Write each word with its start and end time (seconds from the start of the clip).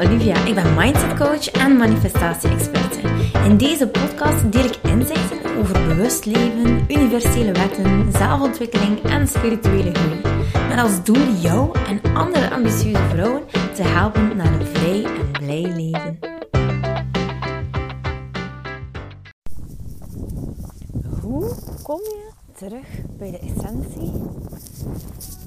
Olivia. 0.00 0.44
Ik 0.44 0.54
ben 0.54 0.74
mindset 0.74 1.14
coach 1.14 1.50
en 1.50 1.76
manifestatie-experte. 1.76 3.00
In 3.44 3.56
deze 3.56 3.88
podcast 3.88 4.52
deel 4.52 4.64
ik 4.64 4.76
inzichten 4.82 5.56
over 5.58 5.86
bewust 5.86 6.24
leven, 6.24 6.84
universele 6.88 7.52
wetten, 7.52 8.12
zelfontwikkeling 8.12 9.02
en 9.02 9.28
spirituele 9.28 9.94
groei. 9.94 10.20
Met 10.68 10.78
als 10.78 11.04
doel 11.04 11.32
jou 11.40 11.78
en 11.88 12.14
andere 12.14 12.50
ambitieuze 12.50 13.08
vrouwen 13.08 13.42
te 13.74 13.82
helpen 13.82 14.36
naar 14.36 14.60
een 14.60 14.66
vrij 14.66 15.04
en 15.04 15.30
blij 15.30 15.72
leven. 15.76 16.18
Hoe 21.20 21.54
kom 21.82 22.00
je 22.00 22.30
terug 22.54 22.86
bij 23.18 23.30
de 23.30 23.38
essentie 23.38 24.12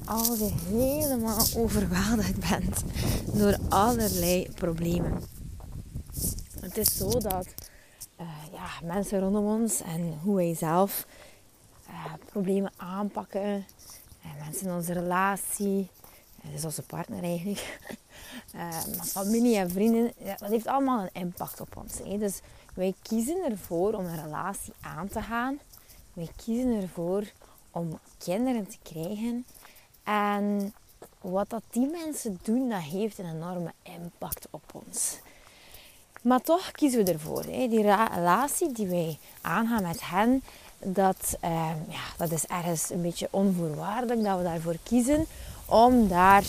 als 0.06 0.38
je 0.38 0.52
helemaal 0.68 1.46
overweldigd 1.56 2.50
bent 2.50 2.82
door 3.32 3.56
allerlei 3.68 4.48
problemen. 4.54 5.22
Het 6.60 6.76
is 6.76 6.96
zo 6.96 7.10
dat 7.10 7.46
uh, 8.20 8.26
ja, 8.52 8.68
mensen 8.82 9.20
rondom 9.20 9.46
ons 9.46 9.80
en 9.80 10.18
hoe 10.22 10.36
wij 10.36 10.54
zelf 10.54 11.06
uh, 11.88 12.12
problemen 12.24 12.72
aanpakken, 12.76 13.66
en 14.22 14.44
mensen 14.44 14.66
in 14.66 14.74
onze 14.74 14.92
relatie, 14.92 15.88
dus 16.52 16.64
onze 16.64 16.82
partner 16.82 17.22
eigenlijk, 17.22 17.78
familie 19.18 19.56
en 19.56 19.70
vrienden, 19.70 20.12
dat 20.38 20.50
heeft 20.50 20.66
allemaal 20.66 21.02
een 21.02 21.22
impact 21.22 21.60
op 21.60 21.76
ons. 21.76 22.18
Dus 22.18 22.40
wij 22.74 22.94
kiezen 23.02 23.50
ervoor 23.50 23.92
om 23.92 24.04
een 24.04 24.22
relatie 24.22 24.72
aan 24.80 25.08
te 25.08 25.22
gaan. 25.22 25.58
Wij 26.12 26.28
kiezen 26.36 26.82
ervoor 26.82 27.24
om 27.70 27.98
kinderen 28.18 28.68
te 28.68 28.78
krijgen. 28.82 29.46
En 30.04 30.74
wat 31.20 31.50
dat 31.50 31.62
die 31.70 31.86
mensen 31.86 32.38
doen, 32.42 32.68
dat 32.68 32.80
heeft 32.80 33.18
een 33.18 33.30
enorme 33.34 33.72
impact 33.82 34.46
op 34.50 34.62
ons. 34.72 35.18
Maar 36.22 36.40
toch 36.40 36.70
kiezen 36.70 37.04
we 37.04 37.12
ervoor. 37.12 37.42
Hè. 37.42 37.68
Die 37.68 37.82
relatie 37.82 38.72
die 38.72 38.86
wij 38.86 39.18
aangaan 39.40 39.82
met 39.82 40.00
hen, 40.00 40.42
dat, 40.78 41.36
eh, 41.40 41.70
ja, 41.88 42.02
dat 42.16 42.30
is 42.30 42.46
ergens 42.46 42.90
een 42.90 43.02
beetje 43.02 43.28
onvoorwaardelijk 43.30 44.24
dat 44.24 44.38
we 44.38 44.42
daarvoor 44.42 44.76
kiezen 44.82 45.26
om 45.66 46.08
daar 46.08 46.44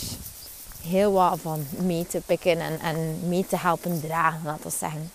heel 0.82 1.12
wat 1.12 1.40
van 1.40 1.66
mee 1.78 2.08
te 2.08 2.22
pikken 2.26 2.60
en, 2.60 2.80
en 2.80 3.20
mee 3.28 3.46
te 3.48 3.58
helpen 3.58 4.02
dragen, 4.02 4.42
laten 4.44 4.64
we 4.64 4.70
zeggen. 4.78 5.12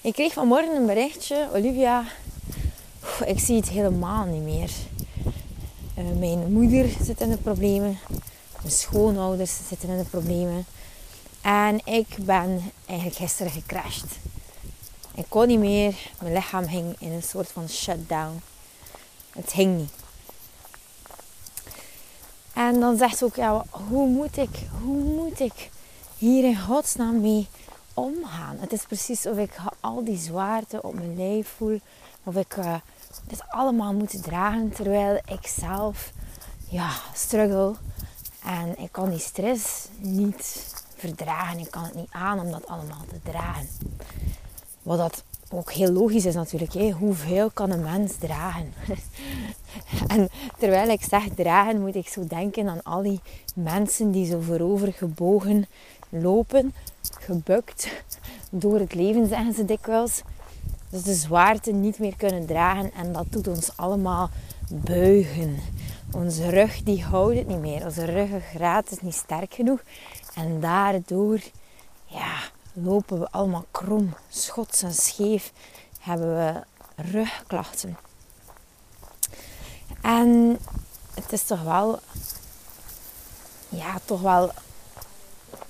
Ik 0.00 0.12
kreeg 0.12 0.32
vanmorgen 0.32 0.76
een 0.76 0.86
berichtje, 0.86 1.48
Olivia, 1.54 2.04
ik 3.26 3.38
zie 3.38 3.56
het 3.56 3.68
helemaal 3.68 4.24
niet 4.24 4.42
meer. 4.42 4.70
Uh, 6.02 6.18
mijn 6.18 6.52
moeder 6.52 6.90
zit 7.02 7.20
in 7.20 7.30
de 7.30 7.36
problemen. 7.36 7.98
Mijn 8.60 8.72
schoonouders 8.74 9.52
zitten 9.68 9.88
in 9.88 9.98
de 9.98 10.04
problemen. 10.04 10.64
En 11.40 11.80
ik 11.84 12.06
ben 12.20 12.72
eigenlijk 12.86 13.18
gisteren 13.18 13.52
gecrashed. 13.52 14.10
Ik 15.14 15.24
kon 15.28 15.46
niet 15.46 15.58
meer. 15.58 16.10
Mijn 16.20 16.32
lichaam 16.32 16.64
hing 16.64 16.96
in 16.98 17.12
een 17.12 17.22
soort 17.22 17.48
van 17.48 17.68
shutdown. 17.68 18.42
Het 19.30 19.52
hing 19.52 19.76
niet. 19.76 19.92
En 22.52 22.80
dan 22.80 22.96
zegt 22.96 23.18
ze 23.18 23.24
ook, 23.24 23.34
ja, 23.36 23.64
hoe 23.70 24.08
moet 24.08 24.36
ik, 24.36 24.58
hoe 24.82 25.02
moet 25.02 25.40
ik 25.40 25.70
hier 26.18 26.44
in 26.44 26.60
godsnaam 26.60 27.20
mee 27.20 27.48
omgaan? 27.94 28.56
Het 28.58 28.72
is 28.72 28.82
precies 28.82 29.26
of 29.26 29.36
ik 29.36 29.52
al 29.80 30.04
die 30.04 30.18
zwaarte 30.18 30.82
op 30.82 30.94
mijn 30.94 31.16
lijf 31.16 31.54
voel. 31.56 31.80
Of 32.24 32.36
ik 32.36 32.56
uh, 32.56 32.74
dit 33.26 33.42
allemaal 33.48 33.92
moet 33.92 34.22
dragen 34.22 34.72
terwijl 34.72 35.20
ik 35.26 35.46
zelf 35.46 36.12
ja, 36.68 36.90
struggle. 37.14 37.74
En 38.44 38.78
ik 38.78 38.92
kan 38.92 39.10
die 39.10 39.18
stress 39.18 39.88
niet 39.98 40.74
verdragen. 40.96 41.58
Ik 41.58 41.70
kan 41.70 41.84
het 41.84 41.94
niet 41.94 42.10
aan 42.10 42.40
om 42.40 42.50
dat 42.50 42.66
allemaal 42.66 43.04
te 43.08 43.30
dragen. 43.30 43.68
Wat 44.82 44.98
dat 44.98 45.24
ook 45.50 45.72
heel 45.72 45.92
logisch 45.92 46.24
is 46.24 46.34
natuurlijk. 46.34 46.92
Hoeveel 46.92 47.50
kan 47.50 47.70
een 47.70 47.82
mens 47.82 48.16
dragen? 48.16 48.72
en 50.14 50.28
terwijl 50.58 50.88
ik 50.88 51.02
zeg 51.02 51.28
dragen, 51.34 51.80
moet 51.80 51.94
ik 51.94 52.08
zo 52.08 52.26
denken 52.26 52.68
aan 52.68 52.82
al 52.82 53.02
die 53.02 53.20
mensen 53.54 54.10
die 54.10 54.26
zo 54.26 54.40
voorover 54.40 54.92
gebogen 54.92 55.66
lopen, 56.08 56.74
gebukt 57.20 57.88
door 58.50 58.78
het 58.78 58.94
leven, 58.94 59.26
zeggen 59.26 59.54
ze 59.54 59.64
dikwijls. 59.64 60.22
Dus 60.92 61.02
de 61.02 61.14
zwaarte 61.14 61.70
niet 61.70 61.98
meer 61.98 62.16
kunnen 62.16 62.46
dragen 62.46 62.92
en 62.92 63.12
dat 63.12 63.26
doet 63.28 63.48
ons 63.48 63.76
allemaal 63.76 64.30
buigen. 64.70 65.58
Onze 66.10 66.48
rug 66.50 66.82
die 66.82 67.04
houdt 67.04 67.36
het 67.36 67.46
niet 67.46 67.60
meer. 67.60 67.84
Onze 67.84 68.04
ruggengraat 68.04 68.90
is 68.90 69.00
niet 69.00 69.14
sterk 69.14 69.54
genoeg. 69.54 69.80
En 70.34 70.60
daardoor 70.60 71.40
ja, 72.04 72.36
lopen 72.72 73.18
we 73.20 73.30
allemaal 73.30 73.64
krom, 73.70 74.14
schots 74.28 74.82
en 74.82 74.94
scheef. 74.94 75.52
Hebben 76.00 76.36
we 76.36 76.62
rugklachten. 76.96 77.96
En 80.02 80.58
het 81.14 81.32
is 81.32 81.42
toch 81.42 81.62
wel, 81.62 81.98
ja, 83.68 83.98
toch 84.04 84.20
wel 84.20 84.50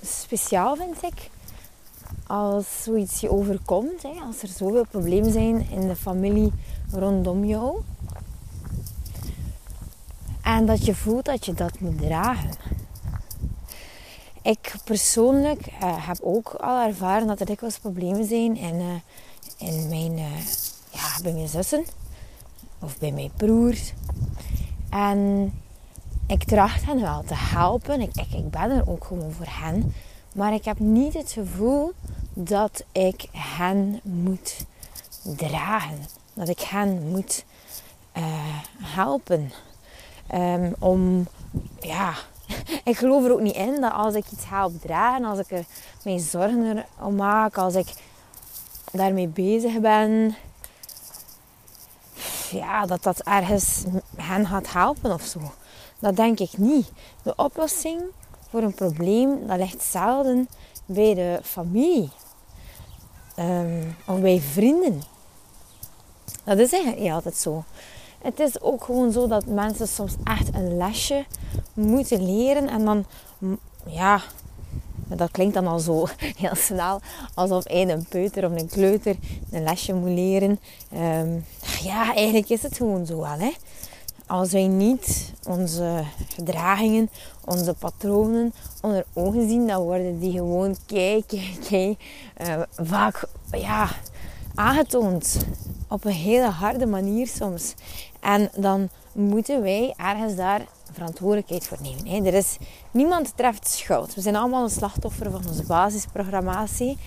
speciaal 0.03 0.77
vind 0.77 1.03
ik. 1.03 1.31
Als 2.27 2.83
zoiets 2.83 3.21
je 3.21 3.31
overkomt, 3.31 4.03
hè, 4.03 4.21
als 4.27 4.43
er 4.43 4.49
zoveel 4.49 4.87
problemen 4.91 5.33
zijn 5.33 5.67
in 5.71 5.89
de 5.89 5.97
familie 5.97 6.53
rondom 6.91 7.45
jou. 7.45 7.81
En 10.43 10.67
dat 10.67 10.85
je 10.85 10.95
voelt 10.95 11.25
dat 11.25 11.47
je 11.47 11.55
dat 11.55 11.81
moet 11.81 11.99
dragen. 11.99 12.51
Ik 14.43 14.75
persoonlijk 14.85 15.67
uh, 15.67 16.07
heb 16.07 16.19
ook 16.23 16.49
al 16.49 16.87
ervaren 16.87 17.27
dat 17.27 17.41
er 17.41 17.47
dikwijls 17.47 17.79
problemen 17.79 18.25
zijn 18.25 18.57
in, 18.57 18.75
uh, 18.75 18.95
in 19.57 19.89
mijn, 19.89 20.13
uh, 20.19 20.37
ja, 20.91 21.23
bij 21.23 21.33
mijn 21.33 21.49
zussen 21.49 21.85
of 22.79 22.99
bij 22.99 23.13
mijn 23.13 23.31
broers. 23.37 23.93
En 24.91 25.53
ik 26.27 26.45
tracht 26.45 26.85
hen 26.85 27.01
wel 27.01 27.23
te 27.27 27.35
helpen. 27.35 28.01
Ik, 28.01 28.15
ik 28.17 28.51
ben 28.51 28.71
er 28.71 28.89
ook 28.89 29.05
gewoon 29.05 29.33
voor 29.33 29.47
hen. 29.49 29.95
Maar 30.35 30.55
ik 30.55 30.65
heb 30.65 30.79
niet 30.79 31.15
het 31.15 31.33
gevoel 31.33 31.93
dat 32.35 32.85
ik 32.93 33.29
hen 33.33 34.01
moet 34.03 34.57
dragen. 35.23 36.07
Dat 36.35 36.49
ik 36.49 36.61
hen 36.61 37.09
moet 37.09 37.45
helpen. 38.79 39.53
Um, 40.35 40.75
om, 40.79 41.27
ja, 41.81 42.15
ik 42.85 42.97
geloof 42.97 43.25
er 43.25 43.33
ook 43.33 43.41
niet 43.41 43.57
in 43.57 43.81
dat 43.81 43.93
als 43.93 44.15
ik 44.15 44.25
iets 44.33 44.49
help 44.49 44.81
dragen, 44.81 45.25
als 45.25 45.39
ik 45.39 45.51
er 45.51 45.65
mijn 46.05 46.21
zorgen 46.21 46.85
om 47.01 47.15
maak, 47.15 47.59
als 47.59 47.75
ik 47.75 47.93
daarmee 48.93 49.29
bezig 49.29 49.81
ben, 49.81 50.37
ja, 52.51 52.87
dat 52.87 53.03
dat 53.03 53.21
ergens 53.21 53.85
hen 54.17 54.47
gaat 54.47 54.73
helpen 54.73 55.13
of 55.13 55.23
zo. 55.23 55.41
Dat 55.99 56.17
denk 56.17 56.39
ik 56.39 56.59
niet. 56.59 56.91
De 57.23 57.33
oplossing 57.37 58.03
voor 58.53 58.63
een 58.63 58.75
probleem, 58.75 59.47
dat 59.47 59.59
ligt 59.59 59.83
zelden 59.83 60.49
bij 60.87 61.15
de 61.15 61.39
familie. 61.43 62.11
Um, 63.39 63.97
of 64.07 64.21
bij 64.21 64.41
vrienden. 64.41 65.03
Dat 66.45 66.59
is 66.59 66.73
eigenlijk 66.73 67.03
niet 67.03 67.13
altijd 67.13 67.37
zo. 67.37 67.65
Het 68.23 68.41
is 68.41 68.61
ook 68.61 68.85
gewoon 68.85 69.13
zo 69.13 69.27
dat 69.27 69.47
mensen 69.47 69.89
soms 69.89 70.15
echt 70.25 70.55
een 70.55 70.77
lesje 70.77 71.25
moeten 71.75 72.25
leren. 72.25 72.69
En 72.69 72.85
dan, 72.85 73.05
ja, 73.87 74.23
dat 75.07 75.31
klinkt 75.31 75.55
dan 75.55 75.67
al 75.67 75.79
zo 75.79 76.07
heel 76.43 76.55
snel. 76.55 77.01
Alsof 77.35 77.65
een 77.67 78.07
peuter 78.09 78.45
of 78.45 78.61
een 78.61 78.69
kleuter 78.69 79.17
een 79.51 79.63
lesje 79.63 79.95
moet 79.95 80.11
leren. 80.11 80.61
Ehm, 80.93 81.39
ja, 81.83 82.15
eigenlijk 82.15 82.49
is 82.49 82.63
het 82.63 82.77
gewoon 82.77 83.07
zo 83.07 83.17
wel. 83.17 83.39
Hè? 83.39 83.53
Als 84.33 84.53
wij 84.53 84.67
niet 84.67 85.33
onze 85.49 86.05
gedragingen, 86.35 87.11
onze 87.45 87.75
patronen 87.75 88.53
onder 88.81 89.05
ogen 89.13 89.49
zien, 89.49 89.67
dan 89.67 89.83
worden 89.83 90.19
die 90.19 90.33
gewoon 90.33 90.77
kei, 90.87 91.25
kei 91.69 91.97
uh, 92.41 92.63
vaak 92.77 93.25
ja, 93.51 93.89
aangetoond. 94.55 95.47
Op 95.89 96.05
een 96.05 96.13
hele 96.13 96.49
harde 96.49 96.87
manier 96.87 97.27
soms. 97.27 97.75
En 98.21 98.51
dan 98.57 98.89
moeten 99.13 99.63
wij 99.63 99.95
ergens 99.97 100.37
daar 100.37 100.67
verantwoordelijkheid 100.93 101.67
voor 101.67 101.79
nemen. 101.83 102.07
Hè. 102.07 102.27
Er 102.27 102.35
is, 102.35 102.57
niemand 102.91 103.37
treft 103.37 103.69
schuld. 103.69 104.15
We 104.15 104.21
zijn 104.21 104.37
allemaal 104.37 104.65
een 104.65 104.71
slachtoffer 104.71 105.31
van 105.31 105.49
onze 105.49 105.67
basisprogrammatie. 105.67 106.99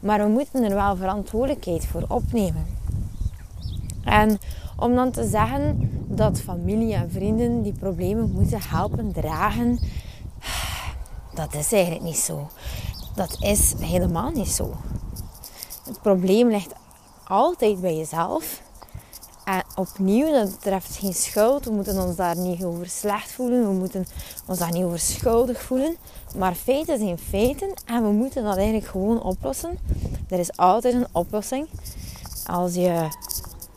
Maar 0.00 0.18
we 0.18 0.28
moeten 0.28 0.62
er 0.62 0.74
wel 0.74 0.96
verantwoordelijkheid 0.96 1.86
voor 1.86 2.04
opnemen. 2.08 2.66
En 4.04 4.38
om 4.76 4.94
dan 4.94 5.10
te 5.10 5.28
zeggen 5.28 5.90
dat 6.08 6.40
familie 6.40 6.94
en 6.94 7.10
vrienden 7.10 7.62
die 7.62 7.72
problemen 7.72 8.30
moeten 8.30 8.60
helpen 8.62 9.12
dragen, 9.12 9.78
dat 11.34 11.54
is 11.54 11.72
eigenlijk 11.72 12.04
niet 12.04 12.16
zo. 12.16 12.48
Dat 13.14 13.36
is 13.40 13.74
helemaal 13.80 14.30
niet 14.30 14.48
zo. 14.48 14.74
Het 15.84 16.00
probleem 16.02 16.48
ligt 16.48 16.72
altijd 17.24 17.80
bij 17.80 17.96
jezelf. 17.96 18.62
En 19.44 19.62
opnieuw, 19.74 20.30
dat 20.30 20.60
treft 20.60 20.96
geen 20.96 21.14
schuld. 21.14 21.64
We 21.64 21.72
moeten 21.72 22.02
ons 22.02 22.16
daar 22.16 22.36
niet 22.36 22.64
over 22.64 22.88
slecht 22.88 23.32
voelen. 23.32 23.68
We 23.68 23.72
moeten 23.72 24.06
ons 24.46 24.58
daar 24.58 24.72
niet 24.72 24.84
over 24.84 24.98
schuldig 24.98 25.62
voelen. 25.62 25.96
Maar 26.36 26.54
feiten 26.54 26.98
zijn 26.98 27.18
feiten 27.18 27.72
en 27.84 28.02
we 28.02 28.10
moeten 28.10 28.44
dat 28.44 28.56
eigenlijk 28.56 28.86
gewoon 28.86 29.22
oplossen. 29.22 29.78
Er 30.28 30.38
is 30.38 30.56
altijd 30.56 30.94
een 30.94 31.06
oplossing. 31.12 31.66
Als 32.46 32.74
je 32.74 33.08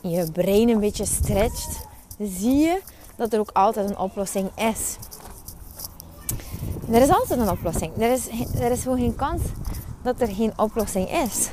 je 0.10 0.32
brein 0.32 0.70
een 0.70 0.80
beetje 0.80 1.06
stretcht, 1.06 1.86
zie 2.20 2.56
je 2.56 2.82
dat 3.16 3.34
er 3.34 3.40
ook 3.40 3.52
altijd 3.54 3.90
een 3.90 3.98
oplossing 3.98 4.50
is. 4.56 4.98
Er 6.92 7.02
is 7.02 7.10
altijd 7.10 7.40
een 7.40 7.50
oplossing. 7.50 7.92
Er 7.98 8.12
is, 8.12 8.28
er 8.60 8.72
is 8.72 8.82
gewoon 8.82 8.98
geen 8.98 9.16
kans 9.16 9.42
dat 10.04 10.22
er 10.22 10.28
geen 10.28 10.54
oplossing 10.58 11.12
is. 11.12 11.50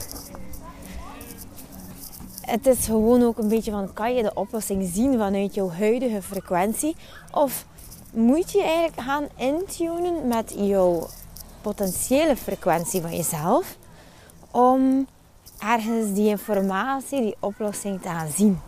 Het 2.41 2.67
is 2.67 2.85
gewoon 2.85 3.23
ook 3.23 3.39
een 3.39 3.49
beetje 3.49 3.71
van, 3.71 3.93
kan 3.93 4.15
je 4.15 4.23
de 4.23 4.35
oplossing 4.35 4.91
zien 4.93 5.19
vanuit 5.19 5.55
jouw 5.55 5.71
huidige 5.71 6.23
frequentie? 6.23 6.97
Of 7.33 7.67
moet 8.11 8.53
je 8.53 8.62
eigenlijk 8.62 9.01
gaan 9.01 9.27
intunen 9.37 10.29
met 10.29 10.55
jouw 10.56 11.06
potentiële 11.61 12.37
frequentie 12.37 13.01
van 13.01 13.17
jezelf 13.17 13.77
om 14.51 15.06
ergens 15.65 16.15
die 16.15 16.29
informatie, 16.29 17.21
die 17.21 17.37
oplossing 17.41 18.03
te 18.03 18.09
gaan 18.09 18.29
zien. 18.37 18.61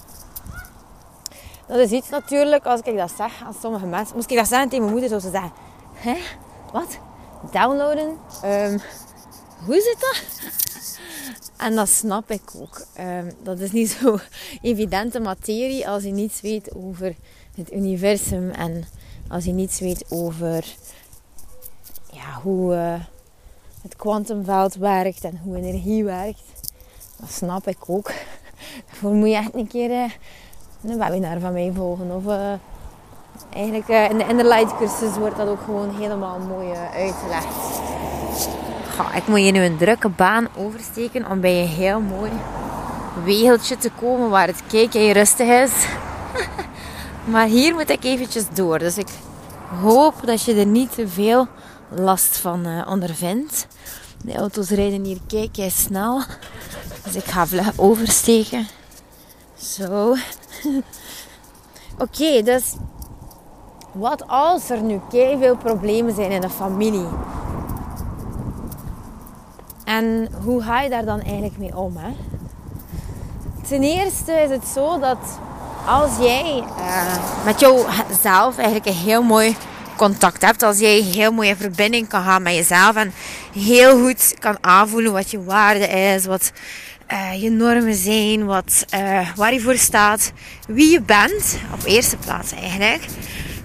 Dat 1.67 1.79
is 1.79 1.91
iets 1.91 2.09
natuurlijk, 2.09 2.65
als 2.65 2.81
ik 2.81 2.97
dat 2.97 3.13
zeg 3.17 3.43
aan 3.45 3.55
sommige 3.61 3.87
mensen, 3.87 4.17
moest 4.17 4.31
ik 4.31 4.37
dat 4.37 4.49
zeggen 4.49 4.69
tegen 4.69 4.85
mijn 4.85 4.99
moeder, 4.99 5.09
zou 5.09 5.21
ze 5.21 5.31
zeggen, 5.31 5.53
hè, 5.95 6.17
wat? 6.73 6.99
Downloaden? 7.53 8.09
Um, 8.45 8.81
hoe 9.65 9.81
zit 9.81 9.97
dat? 10.01 10.25
En 11.57 11.75
dat 11.75 11.89
snap 11.89 12.31
ik 12.31 12.43
ook. 12.57 12.87
Um, 13.01 13.33
dat 13.43 13.59
is 13.59 13.73
niet 13.73 13.91
zo 14.01 14.19
evidente 14.63 15.21
materie 15.21 15.89
als 15.89 16.03
je 16.03 16.11
niets 16.11 16.41
weet 16.41 16.75
over 16.75 17.15
het 17.55 17.73
universum 17.73 18.51
en 18.51 18.85
als 19.29 19.45
je 19.45 19.53
niets 19.53 19.81
weet 19.81 20.05
over 20.09 20.65
ja, 22.13 22.41
hoe 22.43 22.75
uh, 22.75 23.01
het 23.83 23.97
kwantumveld 23.97 24.75
werkt 24.75 25.25
en 25.25 25.41
hoe 25.43 25.57
energie 25.57 26.05
werkt. 26.05 26.66
Dat 27.17 27.31
snap 27.31 27.67
ik 27.67 27.79
ook. 27.87 28.11
Daarvoor 28.87 29.13
moet 29.13 29.29
je 29.29 29.37
echt 29.37 29.55
een 29.55 29.67
keer 29.67 29.91
uh, 29.91 30.11
een 30.85 30.99
webinar 30.99 31.41
van 31.41 31.53
mij 31.53 31.73
volgen. 31.75 32.11
Of 32.11 32.25
uh, 32.25 32.53
eigenlijk 33.51 33.89
in 34.11 34.19
de 34.19 34.27
Inner 34.29 34.77
cursus 34.79 35.17
wordt 35.17 35.37
dat 35.37 35.49
ook 35.49 35.61
gewoon 35.65 35.97
helemaal 35.97 36.39
mooi 36.39 36.69
uitgelegd. 36.95 37.47
Ik 39.15 39.27
moet 39.27 39.45
je 39.45 39.51
nu 39.51 39.65
een 39.65 39.77
drukke 39.77 40.09
baan 40.09 40.49
oversteken 40.57 41.31
om 41.31 41.41
bij 41.41 41.63
een 41.63 41.69
heel 41.69 42.01
mooi 42.01 42.31
wegeltje 43.25 43.77
te 43.77 43.91
komen 44.01 44.31
waar 44.31 44.47
het 44.47 44.63
kijken 44.67 45.13
rustig 45.13 45.49
is. 45.49 45.87
maar 47.33 47.47
hier 47.47 47.75
moet 47.75 47.91
ik 47.91 48.05
eventjes 48.05 48.45
door. 48.53 48.79
Dus 48.79 48.99
ik 48.99 49.09
hoop 49.81 50.15
dat 50.25 50.43
je 50.43 50.55
er 50.55 50.67
niet 50.67 50.95
te 50.95 51.09
veel 51.09 51.49
last 51.89 52.37
van 52.37 52.87
ondervindt. 52.89 53.67
De 54.23 54.35
auto's 54.37 54.69
rijden 54.69 55.05
hier 55.05 55.21
kijk 55.27 55.71
snel. 55.71 56.23
Dus 57.05 57.15
ik 57.15 57.25
ga 57.25 57.47
oversteken. 57.77 58.67
Zo. 59.57 60.15
Oké, 62.05 62.43
dus 62.43 62.75
wat 63.93 64.27
als 64.27 64.71
er 64.71 64.83
nu 64.83 65.01
veel 65.11 65.57
problemen 65.57 66.15
zijn 66.15 66.31
in 66.31 66.41
de 66.41 66.51
familie? 66.51 67.09
En 69.85 70.29
hoe 70.45 70.63
ga 70.63 70.81
je 70.81 70.91
daar 70.91 71.05
dan 71.05 71.21
eigenlijk 71.21 71.59
mee 71.59 71.77
om? 71.77 71.97
Hè? 71.97 72.15
Ten 73.69 73.83
eerste 73.83 74.33
is 74.33 74.51
het 74.51 74.67
zo 74.67 74.99
dat 74.99 75.19
als 75.87 76.17
jij 76.19 76.65
uh, 76.79 77.45
met 77.45 77.61
jouzelf 77.61 78.57
eigenlijk 78.57 78.87
een 78.87 78.93
heel 78.93 79.23
mooi 79.23 79.57
contact 79.97 80.43
hebt, 80.43 80.63
als 80.63 80.79
jij 80.79 81.01
heel 81.01 81.33
mooie 81.33 81.57
verbinding 81.57 82.09
kan 82.09 82.23
gaan 82.23 82.43
met 82.43 82.55
jezelf 82.55 82.97
en 82.97 83.13
heel 83.55 84.01
goed 84.03 84.35
kan 84.39 84.59
aanvoelen 84.61 85.13
wat 85.13 85.31
je 85.31 85.45
waarde 85.45 85.87
is, 85.87 86.27
wat 86.27 86.53
uh, 87.13 87.43
je 87.43 87.51
normen 87.51 87.95
zijn, 87.95 88.45
wat, 88.45 88.85
uh, 88.95 89.29
waar 89.37 89.53
je 89.53 89.61
voor 89.61 89.77
staat, 89.77 90.33
wie 90.69 90.91
je 90.91 91.03
bent, 91.03 91.59
op 91.73 91.85
eerste 91.85 92.17
plaats 92.17 92.53
eigenlijk, 92.53 93.05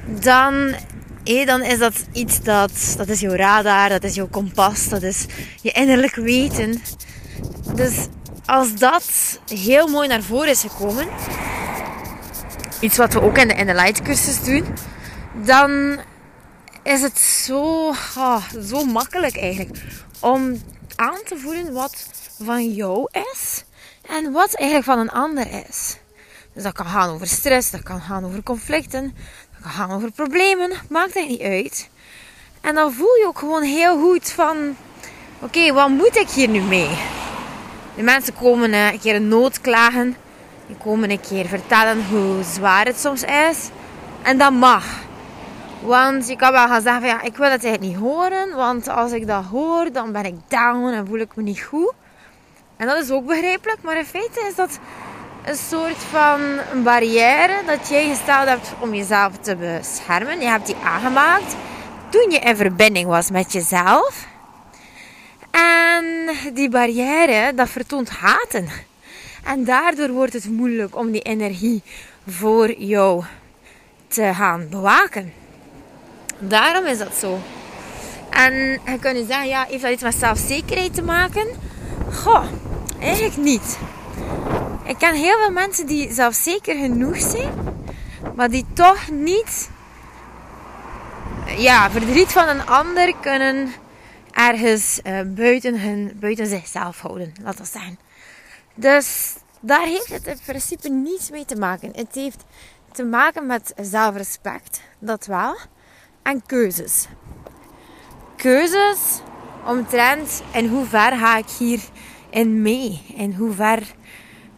dan 0.06 0.76
Hey, 1.24 1.46
dan 1.46 1.62
is 1.62 1.78
dat 1.78 1.94
iets 2.12 2.42
dat, 2.42 2.72
dat 2.98 3.08
is 3.08 3.20
jouw 3.20 3.36
radar, 3.36 3.90
dat 3.90 4.04
is 4.04 4.16
jouw 4.16 4.28
kompas, 4.28 4.90
dat 4.90 5.02
is 5.02 5.26
je 5.62 5.72
innerlijk 5.72 6.16
weten. 6.16 6.82
Dus 7.76 7.94
als 8.46 8.76
dat 8.76 9.40
heel 9.54 9.88
mooi 9.88 10.08
naar 10.08 10.22
voren 10.22 10.50
is 10.50 10.62
gekomen, 10.62 11.08
iets 12.80 12.98
wat 12.98 13.14
we 13.14 13.22
ook 13.22 13.38
in 13.38 13.48
de, 13.48 13.54
in 13.54 13.66
light 13.66 14.02
cursus 14.02 14.44
doen, 14.44 14.66
dan 15.46 16.00
is 16.84 17.02
het 17.02 17.20
zo, 17.20 17.88
oh, 18.18 18.44
zo 18.66 18.86
makkelijk 18.86 19.38
eigenlijk 19.38 19.84
om 20.20 20.62
aan 20.96 21.24
te 21.26 21.38
voelen 21.38 21.74
wat 21.74 22.08
van 22.44 22.72
jou 22.74 23.08
is 23.34 23.64
en 24.08 24.32
wat 24.32 24.54
eigenlijk 24.54 24.90
van 24.90 25.00
een 25.00 25.12
ander 25.12 25.48
is. 25.70 25.98
Dus 26.54 26.64
dat 26.64 26.74
kan 26.74 26.86
gaan 26.86 27.10
over 27.10 27.28
stress, 27.28 27.72
dat 27.72 27.84
kan 27.84 28.02
gaan 28.02 28.26
over 28.26 28.44
conflicten, 28.44 29.16
gaan 29.62 29.92
over 29.92 30.12
problemen, 30.12 30.72
maakt 30.90 31.14
het 31.14 31.28
niet 31.28 31.42
uit. 31.42 31.90
En 32.62 32.76
dan 32.76 32.94
voel 32.94 33.16
je 33.16 33.28
ook 33.28 33.40
gewoon 33.40 33.64
heel 33.64 34.00
goed 34.00 34.32
van, 34.32 34.76
oké, 35.40 35.74
wat 35.74 35.90
moet 35.90 36.16
ik 36.16 36.30
hier 36.30 36.50
nu 36.50 36.62
mee? 36.62 36.90
De 37.96 38.04
mensen 38.04 38.34
komen 38.34 38.74
een 38.74 39.00
keer 39.00 39.16
een 39.16 39.28
nood 39.28 39.62
klagen. 39.62 40.16
Die 40.68 40.76
komen 40.78 41.12
een 41.12 41.20
keer 41.20 41.48
vertellen 41.48 42.06
hoe 42.08 42.44
zwaar 42.44 42.86
het 42.86 43.00
soms 43.00 43.24
is. 43.24 43.70
En 44.22 44.38
dat 44.38 44.52
mag. 44.52 44.86
Want 45.82 46.28
je 46.28 46.36
kan 46.36 46.52
wel 46.52 46.68
gaan 46.68 46.82
zeggen 46.82 47.02
van 47.02 47.10
ja, 47.10 47.22
ik 47.22 47.38
wil 47.38 47.50
het 47.50 47.64
eigenlijk 47.64 47.94
niet 47.94 48.04
horen. 48.04 48.56
Want 48.56 48.88
als 48.88 49.12
ik 49.12 49.28
dat 49.28 49.46
hoor, 49.46 49.92
dan 49.92 50.12
ben 50.12 50.26
ik 50.26 50.36
down 50.48 50.94
en 50.94 51.08
voel 51.08 51.20
ik 51.20 51.36
me 51.36 51.44
niet 51.44 51.62
goed. 51.62 51.94
En 52.78 52.88
dat 52.88 53.04
is 53.04 53.12
ook 53.12 53.26
begrijpelijk. 53.26 53.78
Maar 53.82 53.98
in 53.98 54.06
feite 54.06 54.46
is 54.50 54.56
dat 54.56 54.80
een 55.46 55.56
soort 55.56 55.98
van 55.98 56.40
barrière 56.84 57.62
dat 57.66 57.90
jij 57.90 58.08
gesteld 58.08 58.48
hebt 58.48 58.74
om 58.80 58.94
jezelf 58.94 59.38
te 59.38 59.56
beschermen. 59.56 60.40
Je 60.40 60.48
hebt 60.48 60.66
die 60.66 60.76
aangemaakt 60.84 61.56
toen 62.10 62.32
je 62.32 62.40
in 62.40 62.56
verbinding 62.56 63.08
was 63.08 63.32
met 63.32 63.52
jezelf. 63.52 64.28
En 65.52 66.06
die 66.54 66.70
barrière, 66.70 67.54
dat 67.54 67.70
vertoont 67.70 68.10
haten. 68.10 68.68
En 69.44 69.64
daardoor 69.64 70.10
wordt 70.10 70.34
het 70.34 70.50
moeilijk 70.50 70.96
om 70.96 71.12
die 71.12 71.22
energie 71.22 71.84
voor 72.28 72.72
jou 72.72 73.24
te 74.08 74.34
gaan 74.34 74.68
bewaken. 74.70 75.41
Daarom 76.42 76.86
is 76.86 76.98
dat 76.98 77.16
zo. 77.16 77.40
En 78.30 78.54
je 78.54 78.98
kunt 79.00 79.18
je 79.18 79.26
zeggen, 79.26 79.48
ja, 79.48 79.66
heeft 79.70 79.82
dat 79.82 79.92
iets 79.92 80.04
met 80.04 80.16
zelfzekerheid 80.16 80.94
te 80.94 81.02
maken? 81.02 81.48
Goh, 82.14 82.46
eigenlijk 83.00 83.38
niet. 83.38 83.78
Ik 84.84 84.98
ken 84.98 85.14
heel 85.14 85.38
veel 85.38 85.52
mensen 85.52 85.86
die 85.86 86.14
zelfzeker 86.14 86.76
genoeg 86.76 87.18
zijn, 87.18 87.54
maar 88.36 88.50
die 88.50 88.66
toch 88.74 89.10
niet 89.10 89.70
ja, 91.58 91.92
verdriet 91.92 92.32
van 92.32 92.48
een 92.48 92.66
ander 92.66 93.16
kunnen 93.22 93.72
ergens 94.32 95.00
uh, 95.04 95.20
buiten, 95.26 95.80
hun, 95.80 96.18
buiten 96.20 96.48
zichzelf 96.48 97.00
houden, 97.00 97.34
laat 97.44 97.58
dat 97.58 97.68
zeggen. 97.68 98.00
Dus 98.76 99.36
daar 99.60 99.86
heeft 99.86 100.10
het 100.10 100.28
in 100.28 100.40
principe 100.46 100.90
niets 100.90 101.30
mee 101.30 101.46
te 101.46 101.56
maken. 101.56 101.92
Het 101.96 102.16
heeft 102.16 102.44
te 102.92 103.04
maken 103.04 103.46
met 103.46 103.74
zelfrespect, 103.82 104.82
dat 105.00 105.26
wel, 105.26 105.58
en 106.24 106.46
keuzes. 106.46 107.08
Keuzes 108.36 109.22
omtrent 109.68 110.44
in 110.54 110.68
hoe 110.68 110.86
ver 110.86 111.18
ga 111.18 111.38
ik 111.38 111.50
hier 111.50 111.80
in 112.30 112.62
mee? 112.62 113.02
In 113.16 113.34
hoe 113.34 113.54
ver 113.54 113.96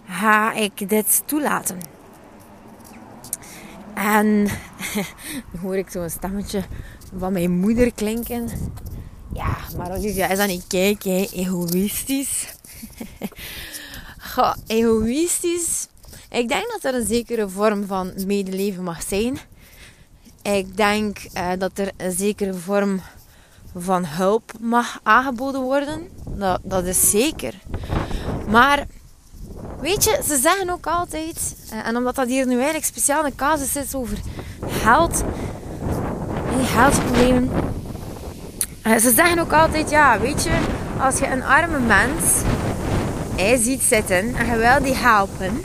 ga 0.08 0.54
ik 0.54 0.90
dit 0.90 1.24
toelaten? 1.26 1.78
En 3.94 4.48
hoor 5.62 5.78
ik 5.78 5.90
zo'n 5.90 6.10
stemmetje 6.10 6.64
van 7.18 7.34
mijn 7.34 7.52
moeder 7.52 7.94
klinken. 7.94 8.50
Ja, 9.34 9.58
maar 9.78 9.92
Olivia, 9.92 10.30
is 10.30 10.38
dat 10.38 10.48
niet 10.48 10.68
kijk, 10.68 11.04
egoïstisch? 11.34 12.54
Goh, 14.34 14.54
egoïstisch. 14.68 15.88
Ik 16.30 16.48
denk 16.48 16.72
dat 16.72 16.84
er 16.84 17.00
een 17.00 17.08
zekere 17.08 17.50
vorm 17.50 17.86
van 17.86 18.14
medeleven 18.28 18.84
mag 18.84 19.04
zijn. 19.04 19.38
Ik 20.44 20.78
denk 20.78 21.18
uh, 21.38 21.50
dat 21.58 21.72
er 21.78 21.92
een 21.98 22.12
zekere 22.12 22.54
vorm 22.54 23.02
van 23.78 24.06
hulp 24.06 24.52
mag 24.60 25.00
aangeboden 25.04 25.62
worden. 25.62 26.08
Dat, 26.26 26.60
dat 26.64 26.86
is 26.86 27.10
zeker. 27.10 27.54
Maar 28.48 28.86
weet 29.80 30.04
je, 30.04 30.22
ze 30.28 30.38
zeggen 30.38 30.70
ook 30.70 30.88
altijd, 30.88 31.56
eh, 31.72 31.88
en 31.88 31.98
omdat 31.98 32.16
dat 32.16 32.28
hier 32.28 32.48
nu 32.48 32.56
eigenlijk 32.56 32.86
speciaal 32.86 33.26
een 33.26 33.36
casus 33.36 33.76
is 33.76 33.96
over 33.96 34.18
geld, 34.68 35.24
geldproblemen. 36.66 37.50
Eh, 38.82 38.98
ze 38.98 39.12
zeggen 39.12 39.40
ook 39.40 39.54
altijd, 39.54 39.90
ja, 39.90 40.20
weet 40.20 40.44
je, 40.44 40.60
als 41.00 41.18
je 41.20 41.28
een 41.28 41.44
arme 41.44 41.80
mens 41.80 42.42
hij 43.36 43.58
ziet 43.58 43.82
zitten 43.82 44.36
en 44.36 44.46
je 44.46 44.58
wil 44.58 44.84
die 44.84 44.96
helpen 44.96 45.64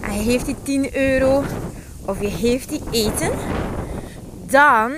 en 0.00 0.16
je 0.16 0.22
geeft 0.22 0.46
die 0.46 0.56
10 0.62 0.96
euro 0.96 1.44
of 2.04 2.20
je 2.20 2.30
geeft 2.30 2.68
die 2.68 2.82
eten, 2.90 3.30
dan 4.46 4.90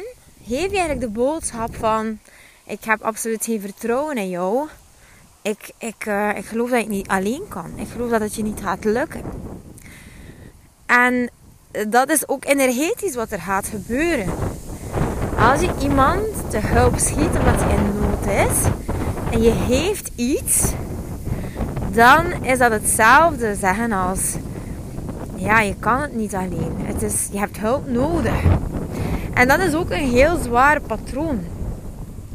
geef 0.46 0.70
je 0.70 0.78
eigenlijk 0.78 1.00
de 1.00 1.08
boodschap 1.08 1.76
van 1.76 2.18
ik 2.64 2.84
heb 2.84 3.02
absoluut 3.02 3.44
geen 3.44 3.60
vertrouwen 3.60 4.16
in 4.16 4.28
jou. 4.28 4.68
Ik, 5.42 5.70
ik, 5.78 6.06
uh, 6.06 6.36
ik 6.36 6.44
geloof 6.44 6.70
dat 6.70 6.78
ik 6.78 6.88
niet 6.88 7.08
alleen 7.08 7.48
kan. 7.48 7.72
Ik 7.76 7.88
geloof 7.92 8.10
dat 8.10 8.20
het 8.20 8.34
je 8.34 8.42
niet 8.42 8.60
gaat 8.62 8.84
lukken. 8.84 9.22
En 10.86 11.30
dat 11.88 12.10
is 12.10 12.28
ook 12.28 12.44
energetisch 12.44 13.14
wat 13.14 13.30
er 13.30 13.40
gaat 13.40 13.66
gebeuren. 13.66 14.34
Als 15.38 15.60
je 15.60 15.70
iemand 15.82 16.50
te 16.50 16.58
hulp 16.58 16.98
schiet 16.98 17.38
omdat 17.38 17.60
hij 17.62 17.74
in 17.74 18.00
nood 18.00 18.50
is 18.50 18.64
en 19.30 19.42
je 19.42 19.50
heeft 19.50 20.10
iets, 20.14 20.72
dan 21.92 22.44
is 22.44 22.58
dat 22.58 22.70
hetzelfde 22.70 23.54
zeggen 23.54 23.92
als 23.92 24.34
ja, 25.34 25.60
je 25.60 25.74
kan 25.74 26.00
het 26.00 26.14
niet 26.14 26.34
alleen. 26.34 26.74
Het 26.82 27.02
is, 27.02 27.28
je 27.32 27.38
hebt 27.38 27.58
hulp 27.58 27.88
nodig. 27.88 28.42
En 29.36 29.48
dat 29.48 29.60
is 29.60 29.74
ook 29.74 29.90
een 29.90 30.10
heel 30.10 30.36
zwaar 30.42 30.80
patroon. 30.80 31.40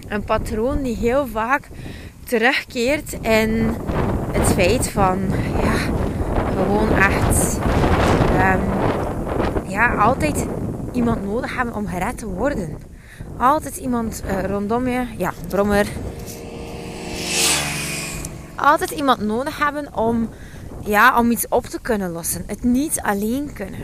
Een 0.08 0.24
patroon 0.24 0.82
die 0.82 0.96
heel 0.96 1.28
vaak 1.28 1.68
terugkeert 2.24 3.14
in 3.14 3.76
het 4.32 4.48
feit 4.48 4.90
van 4.90 5.20
ja, 5.62 5.74
gewoon 6.56 6.90
echt 6.90 7.58
um, 8.34 8.62
ja, 9.70 9.96
altijd 9.96 10.46
iemand 10.92 11.24
nodig 11.24 11.56
hebben 11.56 11.76
om 11.76 11.88
gered 11.88 12.18
te 12.18 12.28
worden. 12.28 12.78
Altijd 13.38 13.78
iemand 13.78 14.24
uh, 14.26 14.44
rondom 14.44 14.88
je, 14.88 15.06
ja, 15.18 15.34
brommer. 15.48 15.88
Altijd 18.56 18.92
iemand 18.92 19.22
nodig 19.22 19.58
hebben 19.58 19.96
om, 19.96 20.30
ja, 20.80 21.20
om 21.20 21.32
iets 21.32 21.48
op 21.50 21.66
te 21.66 21.80
kunnen 21.82 22.12
lossen. 22.12 22.44
Het 22.48 22.64
niet 22.64 23.02
alleen 23.02 23.54
kunnen. 23.54 23.80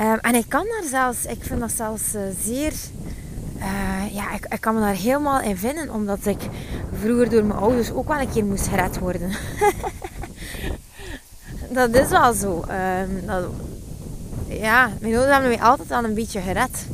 Um, 0.00 0.18
en 0.20 0.34
ik 0.34 0.44
kan 0.48 0.64
daar 0.64 0.88
zelfs, 0.90 1.24
ik 1.24 1.38
vind 1.40 1.60
dat 1.60 1.72
zelfs 1.72 2.14
uh, 2.14 2.20
zeer, 2.44 2.72
uh, 3.56 4.14
ja, 4.14 4.34
ik, 4.34 4.46
ik, 4.48 4.60
kan 4.60 4.74
me 4.74 4.80
daar 4.80 4.94
helemaal 4.94 5.40
in 5.40 5.56
vinden, 5.56 5.90
omdat 5.90 6.26
ik 6.26 6.40
vroeger 7.00 7.30
door 7.30 7.44
mijn 7.44 7.58
ouders 7.58 7.90
ook 7.90 8.08
wel 8.08 8.20
een 8.20 8.30
keer 8.30 8.44
moest 8.44 8.66
gered 8.66 8.98
worden. 8.98 9.30
dat 11.78 11.94
is 11.94 12.08
wel 12.08 12.32
zo. 12.32 12.64
Um, 13.00 13.26
dat, 13.26 13.44
ja, 14.48 14.90
mijn 15.00 15.14
ouders 15.14 15.32
hebben 15.32 15.50
mij 15.50 15.60
altijd 15.60 15.90
al 15.90 16.04
een 16.04 16.14
beetje 16.14 16.40
gered. 16.40 16.86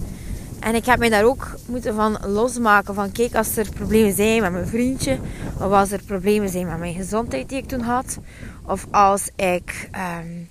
En 0.61 0.75
ik 0.75 0.87
heb 0.87 0.99
mij 0.99 1.09
daar 1.09 1.25
ook 1.25 1.55
moeten 1.67 1.95
van 1.95 2.19
losmaken. 2.27 2.95
Van 2.95 3.13
kijk, 3.13 3.35
als 3.35 3.57
er 3.57 3.69
problemen 3.75 4.15
zijn 4.15 4.41
met 4.43 4.53
mijn 4.53 4.67
vriendje. 4.67 5.19
Of 5.55 5.73
als 5.73 5.91
er 5.91 6.03
problemen 6.03 6.49
zijn 6.49 6.67
met 6.67 6.79
mijn 6.79 6.95
gezondheid 6.95 7.49
die 7.49 7.59
ik 7.59 7.69
toen 7.69 7.81
had. 7.81 8.19
Of 8.67 8.87
als 8.91 9.31
ik 9.37 9.91
um, 10.23 10.49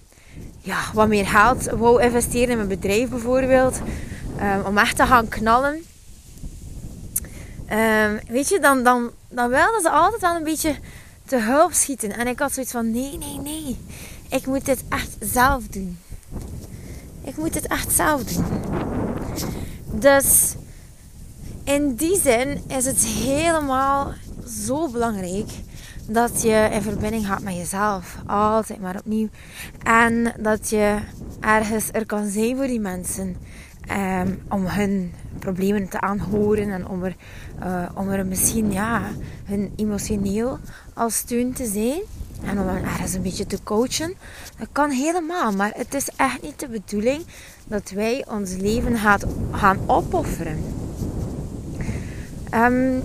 ja, 0.63 0.84
wat 0.93 1.08
meer 1.08 1.27
geld 1.27 1.65
wou 1.65 2.01
investeren 2.01 2.50
in 2.50 2.58
mijn 2.58 2.67
bedrijf 2.67 3.10
bijvoorbeeld. 3.10 3.79
Um, 4.41 4.65
om 4.65 4.77
echt 4.77 4.96
te 4.96 5.05
gaan 5.05 5.27
knallen. 5.27 5.84
Um, 7.72 8.20
weet 8.27 8.50
je, 8.50 8.60
dan, 8.62 8.84
dan, 8.84 9.12
dan 9.29 9.50
wilden 9.50 9.82
ze 9.82 9.89
altijd 9.89 10.22
wel 10.22 10.36
een 10.36 10.43
beetje 10.43 10.75
te 11.25 11.38
hulp 11.39 11.74
schieten. 11.74 12.12
En 12.17 12.27
ik 12.27 12.39
had 12.39 12.53
zoiets 12.53 12.72
van, 12.72 12.91
nee, 12.91 13.17
nee, 13.17 13.39
nee. 13.39 13.77
Ik 14.29 14.46
moet 14.46 14.65
dit 14.65 14.84
echt 14.89 15.15
zelf 15.20 15.67
doen. 15.67 15.98
Ik 17.24 17.38
moet 17.38 17.55
het 17.55 17.67
echt 17.67 17.91
zelf 17.91 18.24
doen. 18.24 18.46
Dus 19.91 20.55
in 21.63 21.96
die 21.96 22.20
zin 22.20 22.63
is 22.67 22.86
het 22.86 23.03
helemaal 23.05 24.13
zo 24.67 24.88
belangrijk 24.88 25.50
dat 26.07 26.41
je 26.41 26.69
in 26.72 26.81
verbinding 26.81 27.25
gaat 27.27 27.41
met 27.41 27.55
jezelf. 27.55 28.17
Altijd 28.25 28.81
maar 28.81 28.95
opnieuw. 28.95 29.29
En 29.83 30.33
dat 30.39 30.69
je 30.69 30.98
ergens 31.39 31.89
er 31.91 32.05
kan 32.05 32.27
zijn 32.29 32.55
voor 32.55 32.67
die 32.67 32.79
mensen. 32.79 33.36
Um, 33.91 34.41
om 34.50 34.65
hun 34.65 35.13
problemen 35.39 35.89
te 35.89 36.01
aanhoren 36.01 36.72
en 36.72 36.88
om 36.88 37.03
er, 37.03 37.15
uh, 37.63 37.86
om 37.93 38.10
er 38.10 38.25
misschien 38.25 38.72
ja, 38.72 39.01
hun 39.45 39.74
emotioneel 39.75 40.60
als 40.93 41.15
steun 41.15 41.53
te 41.53 41.65
zijn. 41.65 42.01
En 42.43 42.60
om 42.60 42.67
hen 42.67 42.83
ergens 42.83 43.13
een 43.13 43.22
beetje 43.22 43.45
te 43.45 43.63
coachen. 43.63 44.13
Dat 44.57 44.67
kan 44.72 44.89
helemaal. 44.89 45.51
Maar 45.51 45.72
het 45.75 45.93
is 45.93 46.10
echt 46.15 46.41
niet 46.41 46.60
de 46.60 46.67
bedoeling 46.67 47.25
dat 47.67 47.89
wij 47.89 48.25
ons 48.29 48.55
leven 48.55 48.98
gaan 49.51 49.79
opofferen. 49.86 50.63
Um, 52.53 53.03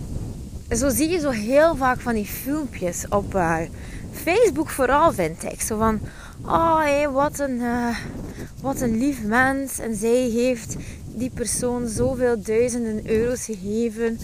zo 0.77 0.89
zie 0.89 1.09
je 1.09 1.19
zo 1.19 1.31
heel 1.31 1.77
vaak 1.77 2.01
van 2.01 2.15
die 2.15 2.27
filmpjes 2.27 3.05
op 3.09 3.35
uh, 3.35 3.57
Facebook 4.13 4.71
vooral 4.71 5.13
vind 5.13 5.43
ik. 5.43 5.61
Zo 5.61 5.79
van, 5.79 6.01
oh 6.45 6.81
hé, 6.85 7.11
wat, 7.11 7.39
een, 7.39 7.61
uh, 7.61 7.99
wat 8.61 8.81
een 8.81 8.99
lief 8.99 9.23
mens. 9.23 9.79
En 9.79 9.95
zij 9.95 10.29
heeft 10.29 10.77
die 11.07 11.31
persoon 11.35 11.89
zoveel 11.89 12.43
duizenden 12.43 13.11
euro's 13.11 13.45
gegeven. 13.45 14.19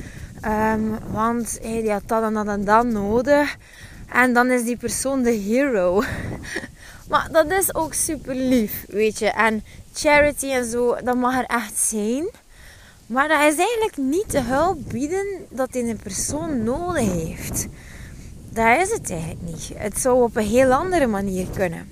Um, 0.47 0.99
want 1.13 1.59
hey, 1.63 1.81
die 1.81 1.91
had 1.91 2.03
dat 2.09 2.23
en 2.23 2.35
dat 2.35 2.47
en 2.47 2.65
dat 2.65 2.87
nodig. 2.87 3.57
En 4.13 4.33
dan 4.33 4.51
is 4.51 4.65
die 4.65 4.77
persoon 4.77 5.23
de 5.23 5.31
hero. 5.31 6.03
maar 7.11 7.29
dat 7.33 7.51
is 7.51 7.75
ook 7.75 7.95
super 7.95 8.35
lief, 8.35 8.85
weet 8.89 9.19
je. 9.19 9.31
En 9.31 9.65
charity 9.95 10.47
en 10.47 10.65
zo, 10.65 10.97
dat 11.05 11.17
mag 11.17 11.39
er 11.39 11.45
echt 11.45 11.79
zijn. 11.79 12.29
Maar 13.15 13.29
dat 13.29 13.41
is 13.41 13.59
eigenlijk 13.59 13.97
niet 13.97 14.31
de 14.31 14.41
hulp 14.41 14.79
bieden 14.89 15.27
dat 15.51 15.73
die 15.73 15.85
een 15.85 16.01
persoon 16.03 16.63
nodig 16.63 17.13
heeft. 17.13 17.67
Dat 18.51 18.81
is 18.81 18.91
het 18.91 19.11
eigenlijk 19.11 19.41
niet. 19.45 19.71
Het 19.75 19.99
zou 19.99 20.23
op 20.23 20.37
een 20.37 20.47
heel 20.47 20.73
andere 20.73 21.07
manier 21.07 21.47
kunnen. 21.57 21.89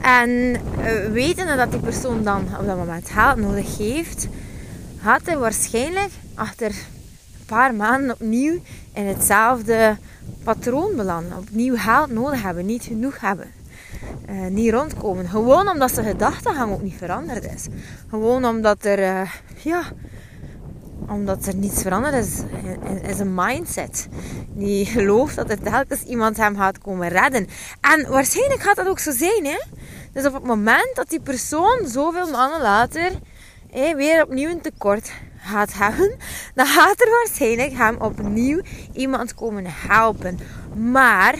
En 0.00 0.28
uh, 0.30 1.12
wetende 1.12 1.56
dat 1.56 1.70
die 1.70 1.80
persoon 1.80 2.22
dan 2.22 2.40
op 2.60 2.66
dat 2.66 2.76
moment 2.76 3.10
geld 3.10 3.36
nodig 3.36 3.78
heeft, 3.78 4.28
had 4.98 5.20
hij 5.24 5.38
waarschijnlijk 5.38 6.10
achter 6.34 6.66
een 6.70 7.46
paar 7.46 7.74
maanden 7.74 8.12
opnieuw 8.14 8.60
in 8.92 9.06
hetzelfde 9.06 9.96
patroon 10.44 10.96
belanden. 10.96 11.38
Opnieuw 11.38 11.76
geld 11.76 12.10
nodig 12.10 12.42
hebben, 12.42 12.66
niet 12.66 12.84
genoeg 12.84 13.20
hebben. 13.20 13.61
Uh, 14.32 14.46
niet 14.46 14.72
rondkomen. 14.72 15.28
Gewoon 15.28 15.68
omdat 15.68 15.92
zijn 15.92 16.06
gedachtegang 16.06 16.72
ook 16.72 16.82
niet 16.82 16.96
veranderd 16.98 17.44
is. 17.54 17.66
Gewoon 18.08 18.44
omdat 18.44 18.84
er, 18.84 18.98
uh, 18.98 19.30
ja, 19.62 19.82
omdat 21.08 21.46
er 21.46 21.54
niets 21.54 21.82
veranderd 21.82 22.14
is 22.14 22.42
in, 23.02 23.14
zijn 23.14 23.34
mindset. 23.34 24.08
Die 24.48 24.86
gelooft 24.86 25.36
dat 25.36 25.50
er 25.50 25.62
telkens 25.62 26.02
iemand 26.02 26.36
hem 26.36 26.56
gaat 26.56 26.78
komen 26.78 27.08
redden. 27.08 27.48
En 27.80 28.10
waarschijnlijk 28.10 28.60
gaat 28.60 28.76
dat 28.76 28.88
ook 28.88 28.98
zo 28.98 29.10
zijn. 29.10 29.44
Hè? 29.44 29.60
Dus 30.12 30.26
op 30.26 30.34
het 30.34 30.44
moment 30.44 30.90
dat 30.94 31.08
die 31.08 31.20
persoon 31.20 31.78
zoveel 31.86 32.30
maanden 32.30 32.60
later 32.60 33.10
weer 33.96 34.22
opnieuw 34.24 34.50
een 34.50 34.60
tekort 34.60 35.12
gaat 35.36 35.72
hebben, 35.74 36.16
dan 36.54 36.66
gaat 36.66 37.00
er 37.00 37.10
waarschijnlijk 37.10 37.72
hem 37.72 37.96
opnieuw 38.00 38.60
iemand 38.92 39.34
komen 39.34 39.64
helpen. 39.68 40.38
Maar 40.74 41.34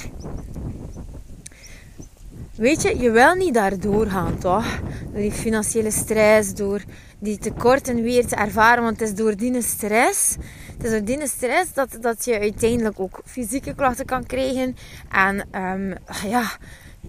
Weet 2.62 2.82
je, 2.82 2.98
je 2.98 3.10
wil 3.10 3.34
niet 3.34 3.54
daardoor 3.54 4.06
gaan, 4.06 4.38
toch? 4.38 4.80
Door 5.12 5.20
die 5.20 5.32
financiële 5.32 5.90
stress, 5.90 6.54
door 6.54 6.82
die 7.18 7.38
tekorten 7.38 8.02
weer 8.02 8.26
te 8.26 8.36
ervaren. 8.36 8.82
Want 8.82 9.00
het 9.00 9.08
is 9.08 9.14
door 9.14 9.36
die 9.36 9.62
stress, 9.62 10.36
het 10.76 10.84
is 10.84 10.90
door 10.90 11.04
die 11.04 11.26
stress 11.26 11.72
dat, 11.72 11.96
dat 12.00 12.24
je 12.24 12.38
uiteindelijk 12.38 13.00
ook 13.00 13.20
fysieke 13.24 13.74
klachten 13.74 14.04
kan 14.04 14.26
krijgen. 14.26 14.76
En 15.10 15.48
um, 15.62 15.94
ja, 16.28 16.50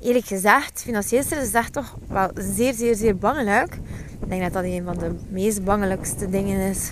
eerlijk 0.01 0.25
gezegd, 0.25 0.81
financiële 0.81 1.24
stress 1.24 1.48
is 1.48 1.53
echt 1.53 1.74
toch 1.74 1.98
wel 2.07 2.31
zeer, 2.36 2.74
zeer, 2.74 2.95
zeer 2.95 3.17
bangelijk. 3.17 3.74
Ik 4.22 4.29
denk 4.29 4.41
dat 4.41 4.53
dat 4.53 4.63
een 4.63 4.83
van 4.83 4.98
de 4.98 5.15
meest 5.29 5.63
bangelijkste 5.63 6.29
dingen 6.29 6.69
is 6.69 6.91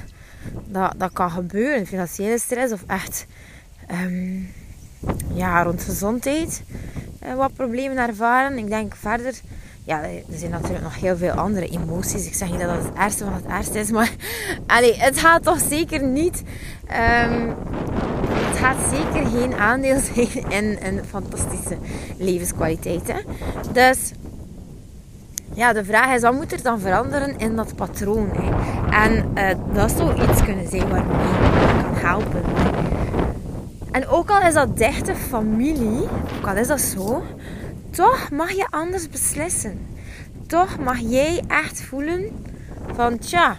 dat, 0.65 0.93
dat 0.97 1.13
kan 1.13 1.31
gebeuren. 1.31 1.87
Financiële 1.87 2.39
stress 2.39 2.73
of 2.73 2.83
echt 2.87 3.25
um, 3.91 4.49
ja, 5.33 5.63
rond 5.63 5.83
gezondheid. 5.83 6.63
Eh, 7.21 7.33
wat 7.33 7.53
problemen 7.53 7.97
ervaren. 7.97 8.57
Ik 8.57 8.69
denk 8.69 8.95
verder, 8.95 9.33
ja, 9.83 10.03
er 10.03 10.37
zijn 10.37 10.51
natuurlijk 10.51 10.83
nog 10.83 10.99
heel 10.99 11.17
veel 11.17 11.31
andere 11.31 11.67
emoties. 11.67 12.27
Ik 12.27 12.33
zeg 12.33 12.49
niet 12.49 12.59
dat 12.59 12.69
dat 12.69 12.83
het 12.83 12.93
ergste 12.93 13.23
van 13.23 13.33
het 13.33 13.45
ergste 13.45 13.79
is, 13.79 13.91
maar 13.91 14.11
allez, 14.67 14.97
het 14.97 15.19
gaat 15.19 15.43
toch 15.43 15.59
zeker 15.69 16.03
niet. 16.03 16.43
Um, 17.23 17.55
het 18.33 18.57
gaat 18.57 18.77
zeker 18.89 19.29
geen 19.29 19.53
aandeel 19.53 19.99
zijn 20.13 20.49
in 20.49 20.77
een 20.81 21.01
fantastische 21.09 21.77
levenskwaliteit. 22.17 23.07
Hè? 23.07 23.19
Dus 23.71 24.11
ja, 25.53 25.73
de 25.73 25.85
vraag 25.85 26.15
is, 26.15 26.21
wat 26.21 26.33
moet 26.33 26.51
er 26.51 26.63
dan 26.63 26.79
veranderen 26.79 27.37
in 27.37 27.55
dat 27.55 27.75
patroon? 27.75 28.29
Hè? 28.33 28.49
En 29.05 29.31
uh, 29.35 29.75
dat 29.75 29.91
zou 29.91 30.29
iets 30.29 30.43
kunnen 30.43 30.67
zijn 30.69 30.89
waarmee 30.89 31.17
je 31.17 31.81
kan 31.81 32.09
helpen. 32.09 32.41
En 33.91 34.07
ook 34.07 34.29
al 34.29 34.41
is 34.41 34.53
dat 34.53 34.77
dichte 34.77 35.15
familie, 35.15 36.07
ook 36.37 36.47
al 36.47 36.55
is 36.55 36.67
dat 36.67 36.81
zo, 36.81 37.23
toch 37.89 38.31
mag 38.31 38.51
je 38.51 38.67
anders 38.69 39.09
beslissen. 39.09 39.87
Toch 40.47 40.79
mag 40.79 40.99
jij 40.99 41.43
echt 41.47 41.81
voelen 41.81 42.45
van 42.93 43.17
tja, 43.17 43.57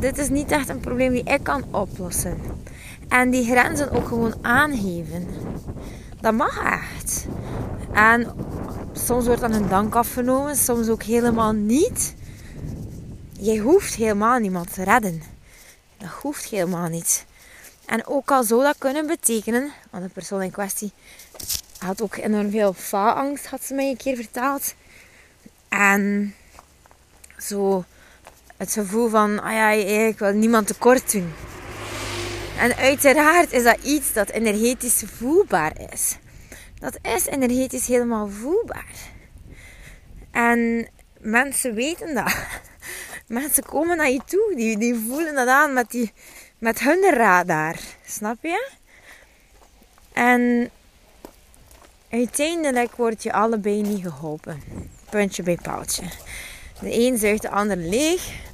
dit 0.00 0.18
is 0.18 0.28
niet 0.28 0.50
echt 0.50 0.68
een 0.68 0.80
probleem 0.80 1.12
die 1.12 1.24
ik 1.24 1.42
kan 1.42 1.64
oplossen. 1.70 2.38
En 3.08 3.30
die 3.30 3.44
grenzen 3.44 3.90
ook 3.90 4.08
gewoon 4.08 4.34
aangeven. 4.42 5.26
Dat 6.20 6.34
mag 6.34 6.62
echt. 6.64 7.26
En 7.92 8.26
soms 8.92 9.26
wordt 9.26 9.40
dan 9.40 9.52
een 9.52 9.68
dank 9.68 9.94
afgenomen, 9.94 10.56
soms 10.56 10.88
ook 10.88 11.02
helemaal 11.02 11.52
niet. 11.52 12.14
Je 13.38 13.58
hoeft 13.58 13.94
helemaal 13.94 14.38
niemand 14.38 14.74
te 14.74 14.84
redden. 14.84 15.22
Dat 15.98 16.08
hoeft 16.08 16.44
helemaal 16.44 16.88
niet. 16.88 17.26
En 17.86 18.06
ook 18.06 18.30
al 18.30 18.42
zou 18.42 18.62
dat 18.62 18.78
kunnen 18.78 19.06
betekenen, 19.06 19.72
want 19.90 20.04
de 20.04 20.10
persoon 20.10 20.42
in 20.42 20.50
kwestie 20.50 20.92
had 21.78 22.02
ook 22.02 22.16
enorm 22.16 22.50
veel 22.50 22.72
faalangst, 22.72 23.46
had 23.46 23.64
ze 23.64 23.74
mij 23.74 23.88
een 23.88 23.96
keer 23.96 24.16
verteld. 24.16 24.74
En 25.68 26.34
zo 27.38 27.84
het 28.56 28.72
gevoel 28.72 29.08
van, 29.08 29.42
ah 29.42 29.52
ja, 29.52 29.70
ik 29.70 30.18
wil 30.18 30.32
niemand 30.32 30.66
tekort 30.66 31.12
doen. 31.12 31.32
En 32.58 32.76
uiteraard 32.76 33.52
is 33.52 33.62
dat 33.62 33.78
iets 33.82 34.12
dat 34.12 34.28
energetisch 34.28 35.02
voelbaar 35.16 35.72
is. 35.92 36.16
Dat 36.78 36.98
is 37.02 37.26
energetisch 37.26 37.86
helemaal 37.86 38.28
voelbaar. 38.28 38.94
En 40.30 40.88
mensen 41.18 41.74
weten 41.74 42.14
dat. 42.14 42.36
Mensen 43.26 43.64
komen 43.64 43.96
naar 43.96 44.10
je 44.10 44.20
toe, 44.26 44.52
die, 44.56 44.78
die 44.78 44.94
voelen 44.94 45.34
dat 45.34 45.48
aan 45.48 45.72
met, 45.72 45.90
die, 45.90 46.12
met 46.58 46.80
hun 46.80 47.14
radar. 47.14 47.76
Snap 48.06 48.36
je? 48.40 48.70
En 50.12 50.70
uiteindelijk 52.10 52.96
word 52.96 53.22
je 53.22 53.32
allebei 53.32 53.82
niet 53.82 54.02
geholpen. 54.02 54.62
Puntje 55.10 55.42
bij 55.42 55.58
paaltje. 55.62 56.02
De 56.80 56.98
een 56.98 57.18
zuigt 57.18 57.42
de 57.42 57.50
ander 57.50 57.76
leeg. 57.76 58.44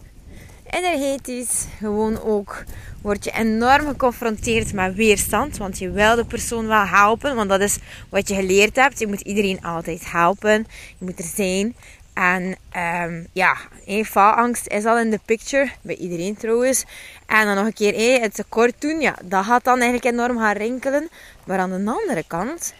Energetisch 0.70 1.66
gewoon 1.78 2.22
ook 2.22 2.64
word 3.02 3.24
je 3.24 3.30
enorm 3.30 3.86
geconfronteerd 3.86 4.72
met 4.72 4.94
weerstand. 4.94 5.56
Want 5.56 5.78
je 5.78 5.90
wil 5.90 6.16
de 6.16 6.24
persoon 6.24 6.66
wel 6.66 6.86
helpen. 6.86 7.34
Want 7.34 7.48
dat 7.48 7.60
is 7.60 7.78
wat 8.08 8.28
je 8.28 8.34
geleerd 8.34 8.76
hebt. 8.76 8.98
Je 8.98 9.06
moet 9.06 9.20
iedereen 9.20 9.62
altijd 9.64 10.10
helpen. 10.10 10.66
Je 10.98 11.04
moet 11.04 11.18
er 11.18 11.30
zijn. 11.34 11.74
En 12.14 12.56
um, 12.76 13.26
ja, 13.32 13.56
hey, 13.84 14.04
faalangst 14.04 14.66
is 14.66 14.84
al 14.84 14.98
in 14.98 15.10
de 15.10 15.20
picture. 15.24 15.70
Bij 15.80 15.96
iedereen 15.96 16.36
trouwens. 16.36 16.84
En 17.26 17.46
dan 17.46 17.56
nog 17.56 17.66
een 17.66 17.72
keer 17.72 17.94
hey, 17.94 18.20
het 18.20 18.34
tekort 18.34 18.74
doen. 18.78 19.00
Ja, 19.00 19.16
dat 19.24 19.44
gaat 19.44 19.64
dan 19.64 19.80
eigenlijk 19.80 20.14
enorm 20.14 20.38
gaan 20.38 20.56
rinkelen. 20.56 21.08
Maar 21.44 21.58
aan 21.58 21.70
de 21.70 21.90
andere 21.90 22.24
kant. 22.26 22.74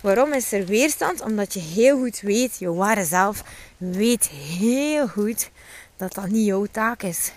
Waarom 0.00 0.32
is 0.32 0.52
er 0.52 0.66
weerstand? 0.66 1.20
Omdat 1.20 1.54
je 1.54 1.60
heel 1.60 1.98
goed 1.98 2.20
weet, 2.20 2.58
je 2.58 2.72
ware 2.72 3.04
zelf 3.04 3.44
weet 3.76 4.28
heel 4.28 5.08
goed 5.08 5.50
dat 5.96 6.14
dat 6.14 6.28
niet 6.28 6.46
jouw 6.46 6.66
taak 6.70 7.02
is. 7.02 7.32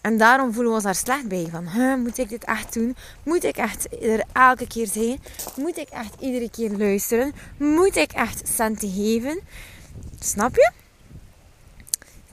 En 0.00 0.18
daarom 0.18 0.52
voelen 0.52 0.68
we 0.68 0.74
ons 0.74 0.84
daar 0.84 0.94
slecht 0.94 1.28
bij. 1.28 1.48
Van, 1.50 2.00
moet 2.02 2.18
ik 2.18 2.28
dit 2.28 2.44
echt 2.44 2.72
doen? 2.72 2.96
Moet 3.22 3.44
ik 3.44 3.56
echt 3.56 4.02
er 4.02 4.22
elke 4.32 4.66
keer 4.66 4.86
zijn? 4.86 5.20
Moet 5.56 5.78
ik 5.78 5.88
echt 5.88 6.14
iedere 6.20 6.50
keer 6.50 6.70
luisteren? 6.70 7.32
Moet 7.56 7.96
ik 7.96 8.12
echt 8.12 8.48
centen 8.48 8.92
geven? 8.92 9.40
Snap 10.20 10.54
je? 10.54 10.70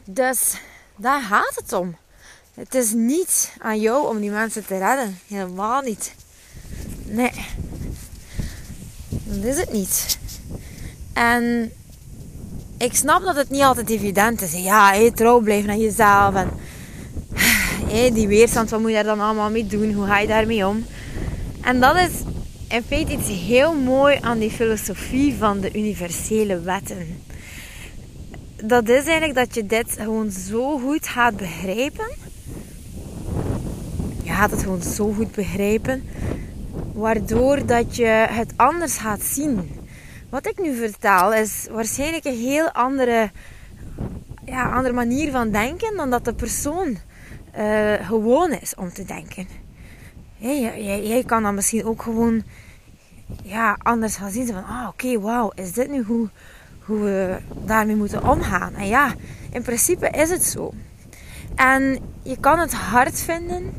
Dus 0.05 0.53
daar 0.95 1.21
gaat 1.21 1.55
het 1.55 1.73
om. 1.73 1.97
Het 2.53 2.75
is 2.75 2.93
niet 2.93 3.51
aan 3.59 3.79
jou 3.79 4.07
om 4.07 4.19
die 4.19 4.31
mensen 4.31 4.65
te 4.65 4.77
redden. 4.77 5.19
Helemaal 5.27 5.81
niet. 5.81 6.13
Nee. 7.03 7.31
Dat 9.09 9.43
is 9.43 9.57
het 9.57 9.71
niet. 9.71 10.17
En 11.13 11.71
ik 12.77 12.95
snap 12.95 13.23
dat 13.23 13.35
het 13.35 13.49
niet 13.49 13.61
altijd 13.61 13.89
evident 13.89 14.41
is. 14.41 14.53
Ja, 14.53 14.89
hey, 14.89 15.11
trouw 15.11 15.39
blijven 15.39 15.69
aan 15.69 15.79
jezelf. 15.79 16.35
En 16.35 18.13
die 18.13 18.27
weerstand, 18.27 18.69
wat 18.69 18.79
moet 18.79 18.89
je 18.89 18.95
daar 18.95 19.03
dan 19.03 19.19
allemaal 19.19 19.49
mee 19.49 19.67
doen? 19.67 19.93
Hoe 19.93 20.05
ga 20.05 20.19
je 20.19 20.27
daarmee 20.27 20.67
om? 20.67 20.85
En 21.61 21.79
dat 21.79 21.95
is 21.95 22.11
in 22.67 22.83
feite 22.83 23.11
iets 23.11 23.27
heel 23.27 23.73
mooi 23.73 24.17
aan 24.21 24.39
die 24.39 24.51
filosofie 24.51 25.35
van 25.35 25.59
de 25.59 25.73
universele 25.73 26.59
wetten. 26.59 27.23
Dat 28.63 28.89
is 28.89 29.05
eigenlijk 29.05 29.35
dat 29.35 29.55
je 29.55 29.65
dit 29.65 29.91
gewoon 29.99 30.31
zo 30.31 30.79
goed 30.79 31.07
gaat 31.07 31.37
begrijpen. 31.37 32.07
Je 34.23 34.31
gaat 34.31 34.51
het 34.51 34.63
gewoon 34.63 34.81
zo 34.81 35.13
goed 35.13 35.31
begrijpen. 35.31 36.03
Waardoor 36.93 37.65
dat 37.65 37.95
je 37.95 38.25
het 38.29 38.53
anders 38.55 38.97
gaat 38.97 39.21
zien. 39.21 39.69
Wat 40.29 40.47
ik 40.47 40.61
nu 40.61 40.75
vertaal 40.75 41.33
is 41.33 41.67
waarschijnlijk 41.71 42.25
een 42.25 42.37
heel 42.37 42.71
andere, 42.71 43.31
ja, 44.45 44.71
andere 44.71 44.93
manier 44.93 45.31
van 45.31 45.51
denken 45.51 45.95
dan 45.95 46.09
dat 46.09 46.25
de 46.25 46.33
persoon 46.33 46.97
uh, 47.57 47.93
gewoon 47.93 48.51
is 48.51 48.75
om 48.75 48.93
te 48.93 49.03
denken. 49.03 49.47
Jij, 50.37 50.83
jij, 51.03 51.23
kan 51.23 51.43
dan 51.43 51.55
misschien 51.55 51.85
ook 51.85 52.01
gewoon 52.01 52.43
ja, 53.43 53.77
anders 53.81 54.15
gaan 54.15 54.31
zien. 54.31 54.47
Van, 54.47 54.65
ah, 54.65 54.87
oké, 54.87 55.19
wauw, 55.19 55.51
is 55.55 55.71
dit 55.71 55.89
nu 55.89 56.03
hoe, 56.03 56.29
hoe 56.87 56.99
we 56.99 57.37
daarmee 57.65 57.95
moeten 57.95 58.29
omgaan? 58.29 58.73
En 58.73 58.87
ja, 58.87 59.13
in 59.51 59.61
principe 59.61 60.09
is 60.09 60.29
het 60.29 60.43
zo. 60.43 60.73
En 61.55 61.99
je 62.23 62.37
kan 62.39 62.59
het 62.59 62.73
hard 62.73 63.19
vinden, 63.19 63.73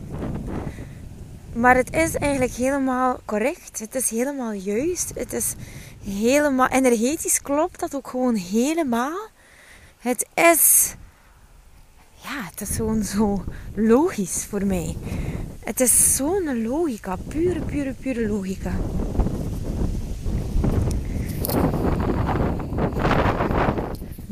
maar 1.52 1.76
het 1.76 1.92
is 1.92 2.14
eigenlijk 2.14 2.52
helemaal 2.52 3.20
correct. 3.24 3.78
Het 3.78 3.94
is 3.94 4.10
helemaal 4.10 4.52
juist. 4.52 5.12
Het 5.14 5.32
is 5.32 5.54
helemaal 6.04 6.68
energetisch 6.68 7.42
klopt 7.42 7.80
dat 7.80 7.94
ook 7.94 8.08
gewoon 8.08 8.34
helemaal. 8.34 9.28
Het 9.98 10.26
is 10.34 10.94
ja, 12.22 12.44
het 12.50 12.60
is 12.60 12.76
gewoon 12.76 13.02
zo 13.02 13.44
logisch 13.74 14.46
voor 14.48 14.66
mij. 14.66 14.96
Het 15.64 15.80
is 15.80 16.16
zo'n 16.16 16.62
logica, 16.62 17.16
pure, 17.28 17.60
pure, 17.60 17.92
pure 17.92 18.28
logica. 18.28 18.72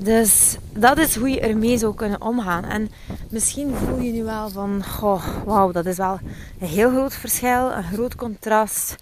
Dus 0.07 0.57
dat 0.73 0.99
is 0.99 1.17
hoe 1.17 1.29
je 1.29 1.41
ermee 1.41 1.79
zou 1.79 1.95
kunnen 1.95 2.21
omgaan. 2.21 2.65
En 2.65 2.91
misschien 3.31 3.75
voel 3.75 3.99
je 3.99 4.13
nu 4.13 4.23
wel 4.23 4.49
van, 4.49 4.85
goh, 4.85 5.45
wauw, 5.45 5.73
dat 5.73 5.87
is 5.87 5.97
wel 5.97 6.19
een 6.61 6.69
heel 6.69 6.91
groot 6.91 7.15
verschil, 7.15 7.73
een 7.73 7.85
groot 7.85 8.15
contrast. 8.15 8.95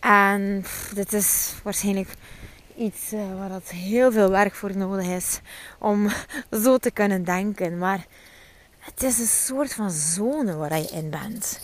En 0.00 0.64
dit 0.94 1.12
is 1.12 1.54
waarschijnlijk 1.62 2.08
iets 2.76 3.12
uh, 3.12 3.38
waar 3.38 3.48
dat 3.48 3.68
heel 3.68 4.12
veel 4.12 4.30
werk 4.30 4.54
voor 4.54 4.76
nodig 4.76 5.06
is 5.06 5.40
om 5.78 6.08
zo 6.64 6.78
te 6.78 6.90
kunnen 6.90 7.24
denken. 7.24 7.78
Maar 7.78 8.06
het 8.78 9.02
is 9.02 9.18
een 9.18 9.26
soort 9.26 9.74
van 9.74 9.90
zone 9.90 10.56
waar 10.56 10.78
je 10.78 10.88
in 10.92 11.10
bent. 11.10 11.60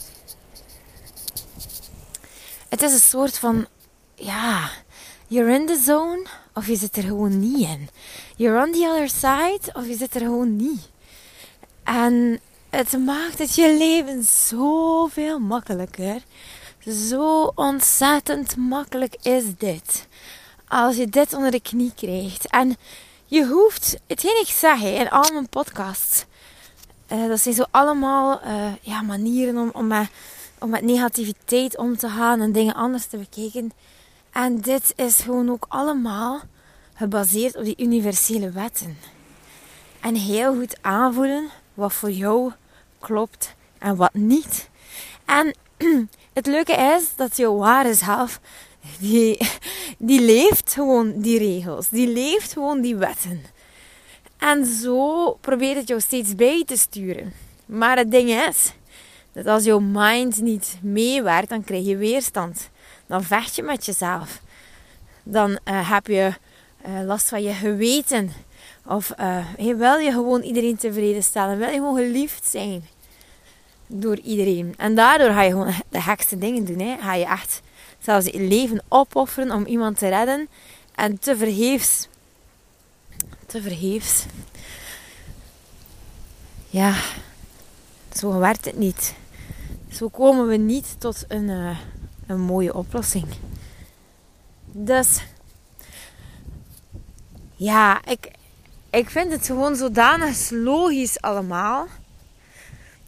Het 2.69 2.83
is 2.83 2.93
een 2.93 2.99
soort 2.99 3.39
van, 3.39 3.67
ja, 4.15 4.71
you're 5.27 5.55
in 5.55 5.67
the 5.67 5.83
zone 5.85 6.27
of 6.55 6.67
je 6.67 6.77
zit 6.77 6.97
er 6.97 7.03
gewoon 7.03 7.41
niet 7.41 7.69
in. 7.69 7.89
You're 8.37 8.67
on 8.67 8.73
the 8.73 8.89
other 8.89 9.09
side 9.09 9.73
of 9.73 9.87
je 9.87 9.97
zit 9.97 10.15
er 10.15 10.21
gewoon 10.21 10.57
niet. 10.57 10.89
En 11.85 12.41
het 12.71 12.99
maakt 13.05 13.39
het 13.39 13.55
je 13.55 13.77
leven 13.79 14.25
zoveel 14.25 15.39
makkelijker. 15.39 16.23
Zo 16.87 17.53
ontzettend 17.55 18.57
makkelijk 18.57 19.17
is 19.23 19.45
dit. 19.59 20.07
Als 20.69 20.97
je 20.97 21.07
dit 21.07 21.35
onder 21.35 21.51
de 21.51 21.61
knie 21.61 21.93
krijgt. 21.97 22.47
En 22.47 22.77
je 23.27 23.47
hoeft, 23.47 23.97
hetgeen 24.07 24.41
ik 24.41 24.49
zeg 24.49 24.83
in 24.83 25.11
al 25.11 25.33
mijn 25.33 25.49
podcasts, 25.49 26.25
uh, 27.13 27.29
dat 27.29 27.41
zijn 27.41 27.55
zo 27.55 27.65
allemaal 27.71 28.41
uh, 28.45 28.73
ja, 28.81 29.03
manieren 29.03 29.57
om, 29.57 29.71
om, 29.73 29.87
met, 29.87 30.09
om 30.59 30.71
met 30.71 30.83
negativiteit 30.83 31.77
om 31.77 31.97
te 31.97 32.09
gaan 32.09 32.41
en 32.41 32.53
dingen 32.53 32.75
anders 32.75 33.07
te 33.07 33.17
bekijken. 33.17 33.73
En 34.33 34.61
dit 34.61 34.93
is 34.97 35.21
gewoon 35.21 35.51
ook 35.51 35.67
allemaal 35.69 36.41
gebaseerd 36.95 37.57
op 37.57 37.65
die 37.65 37.75
universele 37.79 38.51
wetten. 38.51 38.99
En 40.01 40.15
heel 40.15 40.55
goed 40.55 40.79
aanvoelen 40.81 41.49
wat 41.75 41.93
voor 41.93 42.11
jou 42.11 42.53
klopt 42.99 43.55
en 43.79 43.97
wat 43.97 44.15
niet. 44.15 44.71
En 45.25 45.55
het 46.33 46.47
leuke 46.47 46.73
is 46.73 47.17
dat 47.17 47.37
jouw 47.37 47.57
ware 47.57 47.95
zelf, 47.95 48.41
die, 48.99 49.49
die 49.99 50.21
leeft 50.21 50.73
gewoon 50.73 51.21
die 51.21 51.39
regels. 51.39 51.89
Die 51.89 52.09
leeft 52.09 52.53
gewoon 52.53 52.81
die 52.81 52.97
wetten. 52.97 53.43
En 54.39 54.67
zo 54.67 55.33
probeert 55.41 55.77
het 55.77 55.89
jou 55.89 56.01
steeds 56.01 56.35
bij 56.35 56.63
te 56.67 56.77
sturen. 56.77 57.33
Maar 57.67 57.97
het 57.97 58.11
ding 58.11 58.31
is 58.49 58.73
dat 59.33 59.47
als 59.47 59.65
jouw 59.65 59.81
mind 59.81 60.41
niet 60.41 60.79
meewerkt, 60.83 61.49
dan 61.49 61.65
krijg 61.65 61.87
je 61.87 61.97
weerstand. 61.97 62.71
Dan 63.11 63.23
vecht 63.23 63.57
je 63.57 63.63
met 63.63 63.85
jezelf. 63.85 64.41
Dan 65.23 65.51
uh, 65.51 65.91
heb 65.91 66.07
je 66.07 66.33
uh, 66.87 67.01
last 67.05 67.29
van 67.29 67.43
je 67.43 67.53
geweten. 67.53 68.33
Of 68.87 69.13
uh, 69.21 69.47
wil 69.57 69.97
je 69.97 70.11
gewoon 70.11 70.43
iedereen 70.43 70.77
tevreden 70.77 71.23
stellen? 71.23 71.59
Wil 71.59 71.69
je 71.69 71.75
gewoon 71.75 71.97
geliefd 71.97 72.47
zijn 72.47 72.89
door 73.87 74.19
iedereen? 74.19 74.75
En 74.77 74.95
daardoor 74.95 75.31
ga 75.31 75.43
je 75.43 75.51
gewoon 75.51 75.73
de 75.89 76.01
gekste 76.01 76.39
dingen 76.39 76.65
doen. 76.65 76.79
Hè? 76.79 76.97
Ga 77.01 77.15
je 77.15 77.27
echt 77.27 77.61
zelfs 77.99 78.27
je 78.27 78.41
leven 78.41 78.83
opofferen 78.89 79.51
om 79.51 79.65
iemand 79.65 79.99
te 79.99 80.09
redden. 80.09 80.49
En 80.95 81.19
te 81.19 81.37
vergeefs 81.37 82.09
te 83.47 83.63
vergeefs. 83.63 84.25
Ja, 86.69 86.95
zo 88.15 88.39
werkt 88.39 88.65
het 88.65 88.77
niet. 88.77 89.15
Zo 89.93 90.09
komen 90.09 90.47
we 90.47 90.57
niet 90.57 90.95
tot 90.99 91.25
een, 91.29 91.77
een 92.31 92.41
mooie 92.41 92.75
oplossing. 92.75 93.27
Dus 94.65 95.23
ja, 97.57 98.05
ik, 98.05 98.31
ik 98.91 99.11
vind 99.11 99.33
het 99.33 99.47
gewoon 99.47 99.77
zodanig 99.77 100.51
logisch 100.51 101.21
allemaal. 101.21 101.87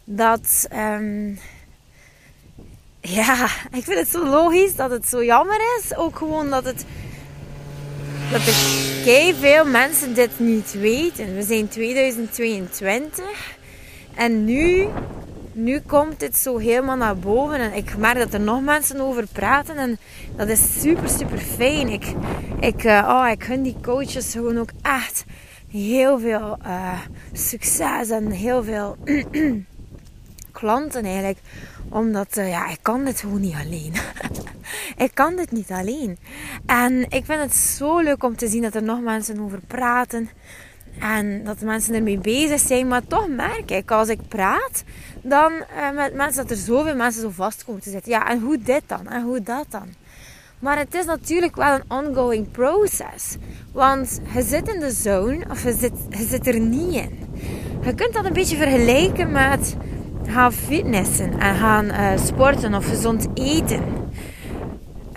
Dat, 0.05 0.69
um, 0.73 1.39
ja, 3.19 3.45
ik 3.73 3.85
vind 3.85 3.99
het 3.99 4.09
zo 4.09 4.27
logisch 4.27 4.77
dat 4.77 4.91
het 4.91 5.09
zo 5.09 5.25
jammer 5.25 5.61
is. 5.79 5.97
Ook 5.97 6.17
gewoon 6.17 6.51
dat 6.51 6.65
het, 6.65 6.85
dat 8.31 8.47
er 8.47 9.35
veel 9.35 9.65
mensen 9.65 10.15
dit 10.15 10.39
niet 10.39 10.73
weten. 10.73 11.35
We 11.35 11.43
zijn 11.43 11.69
2022 11.69 13.25
en 14.15 14.45
nu 14.45 14.89
nu 15.53 15.81
komt 15.81 16.21
dit 16.21 16.37
zo 16.37 16.59
helemaal 16.59 16.97
naar 16.97 17.17
boven. 17.17 17.59
En 17.59 17.73
ik 17.73 17.97
merk 17.97 18.19
dat 18.19 18.35
er 18.35 18.41
nog 18.41 18.62
mensen 18.62 19.01
over 19.01 19.27
praten. 19.33 19.77
En 19.77 19.99
dat 20.37 20.49
is 20.49 20.81
super, 20.81 21.09
super 21.09 21.38
fijn. 21.38 21.88
Ik, 21.88 22.15
ik, 22.61 22.85
uh, 22.85 23.09
oh, 23.09 23.29
ik 23.31 23.45
gun 23.45 23.62
die 23.62 23.77
coaches 23.83 24.33
gewoon 24.33 24.59
ook 24.59 24.71
echt 24.83 25.25
heel 25.71 26.19
veel 26.19 26.59
uh, 26.67 27.01
succes 27.33 28.11
en 28.11 28.31
heel 28.31 28.65
veel 28.65 28.97
klanten 30.53 31.05
eigenlijk. 31.05 31.38
Omdat, 31.88 32.37
uh, 32.37 32.49
ja, 32.49 32.69
ik 32.69 32.79
kan 32.83 33.05
dit 33.05 33.21
gewoon 33.21 33.41
niet 33.41 33.55
alleen. 33.65 33.93
ik 35.07 35.11
kan 35.15 35.37
dit 35.37 35.51
niet 35.51 35.71
alleen. 35.71 36.19
En 36.67 37.11
ik 37.11 37.25
vind 37.25 37.41
het 37.41 37.55
zo 37.55 38.01
leuk 38.01 38.25
om 38.25 38.37
te 38.37 38.49
zien 38.49 38.62
dat 38.62 38.75
er 38.75 38.83
nog 38.83 39.01
mensen 39.01 39.41
over 39.41 39.61
praten. 39.67 40.31
En 40.99 41.45
dat 41.45 41.59
de 41.59 41.65
mensen 41.65 41.95
ermee 41.95 42.19
bezig 42.19 42.61
zijn. 42.61 42.89
Maar 42.89 43.07
toch 43.07 43.29
merk 43.29 43.71
ik, 43.71 43.91
als 43.91 44.09
ik 44.09 44.29
praat, 44.29 44.85
dan 45.23 45.53
uh, 45.53 45.91
met 45.95 46.15
mensen 46.15 46.43
dat 46.43 46.51
er 46.51 46.65
zoveel 46.65 46.97
mensen 46.97 47.23
zo 47.23 47.31
vast 47.31 47.65
komen 47.65 47.83
te 47.83 47.91
zitten. 47.91 48.11
Ja, 48.11 48.29
en 48.29 48.41
hoe 48.41 48.59
dit 48.63 48.83
dan? 48.87 49.09
En 49.09 49.23
hoe 49.23 49.43
dat 49.43 49.67
dan? 49.69 49.89
Maar 50.59 50.79
het 50.79 50.95
is 50.95 51.05
natuurlijk 51.05 51.57
wel 51.57 51.75
een 51.75 52.07
ongoing 52.07 52.51
process. 52.51 53.37
Want 53.73 54.21
je 54.35 54.43
zit 54.43 54.69
in 54.69 54.81
de 54.81 54.91
zone 54.91 55.45
of 55.51 55.63
je 55.63 55.73
zit, 55.79 55.93
je 56.11 56.25
zit 56.25 56.47
er 56.47 56.61
niet 56.61 56.95
in. 56.95 57.19
Je 57.85 57.95
kunt 57.95 58.13
dat 58.13 58.25
een 58.25 58.33
beetje 58.33 58.57
vergelijken 58.57 59.33
met 59.33 59.77
gaan 60.27 60.53
fitnessen 60.53 61.41
en 61.41 61.55
gaan 61.55 61.85
uh, 61.85 62.11
sporten 62.17 62.75
of 62.75 62.89
gezond 62.89 63.27
eten. 63.35 63.83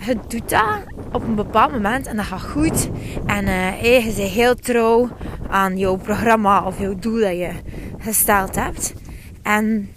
Je 0.04 0.16
doet 0.28 0.48
dat 0.48 0.95
op 1.12 1.22
een 1.22 1.34
bepaald 1.34 1.72
moment 1.72 2.06
en 2.06 2.16
dat 2.16 2.24
gaat 2.24 2.42
goed. 2.42 2.88
En 3.26 3.44
uh, 3.44 3.82
je 3.82 4.02
bent 4.02 4.30
heel 4.30 4.54
trouw 4.54 5.08
aan 5.48 5.78
jouw 5.78 5.96
programma 5.96 6.64
of 6.64 6.78
jouw 6.78 6.94
doel 6.94 7.20
dat 7.20 7.36
je 7.36 7.50
gesteld 7.98 8.54
hebt. 8.54 8.94
En 9.42 9.88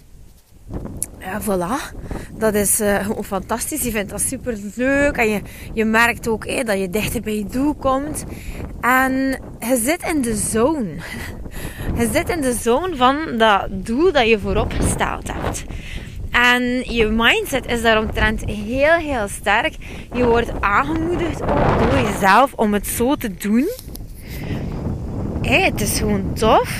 ja, 1.18 1.40
voilà. 1.42 1.96
Dat 2.38 2.54
is 2.54 2.80
uh, 2.80 3.08
fantastisch. 3.22 3.82
Je 3.82 3.90
vindt 3.90 4.10
dat 4.10 4.20
super 4.20 4.58
leuk. 4.74 5.16
En 5.16 5.28
je, 5.28 5.40
je 5.72 5.84
merkt 5.84 6.28
ook 6.28 6.66
dat 6.66 6.78
je 6.78 6.90
dichter 6.90 7.20
bij 7.20 7.36
je 7.36 7.44
doel 7.44 7.74
komt. 7.74 8.24
En 8.80 9.12
je 9.58 9.80
zit 9.82 10.02
in 10.02 10.22
de 10.22 10.34
zone. 10.34 10.94
Je 11.96 12.08
zit 12.12 12.28
in 12.28 12.40
de 12.40 12.52
zone 12.52 12.96
van 12.96 13.38
dat 13.38 13.68
doel 13.70 14.12
dat 14.12 14.28
je 14.28 14.38
voorop 14.38 14.72
gesteld 14.72 15.32
hebt. 15.32 15.64
En 16.42 16.92
je 16.94 17.06
mindset 17.06 17.66
is 17.66 17.82
daaromtrent 17.82 18.44
heel, 18.44 18.92
heel 18.92 19.28
sterk. 19.28 19.74
Je 20.12 20.24
wordt 20.24 20.60
aangemoedigd 20.60 21.38
door 21.38 22.00
jezelf 22.12 22.52
om 22.52 22.72
het 22.72 22.86
zo 22.86 23.14
te 23.16 23.34
doen. 23.34 23.68
Het 25.42 25.80
is 25.80 25.98
gewoon 25.98 26.32
tof. 26.34 26.78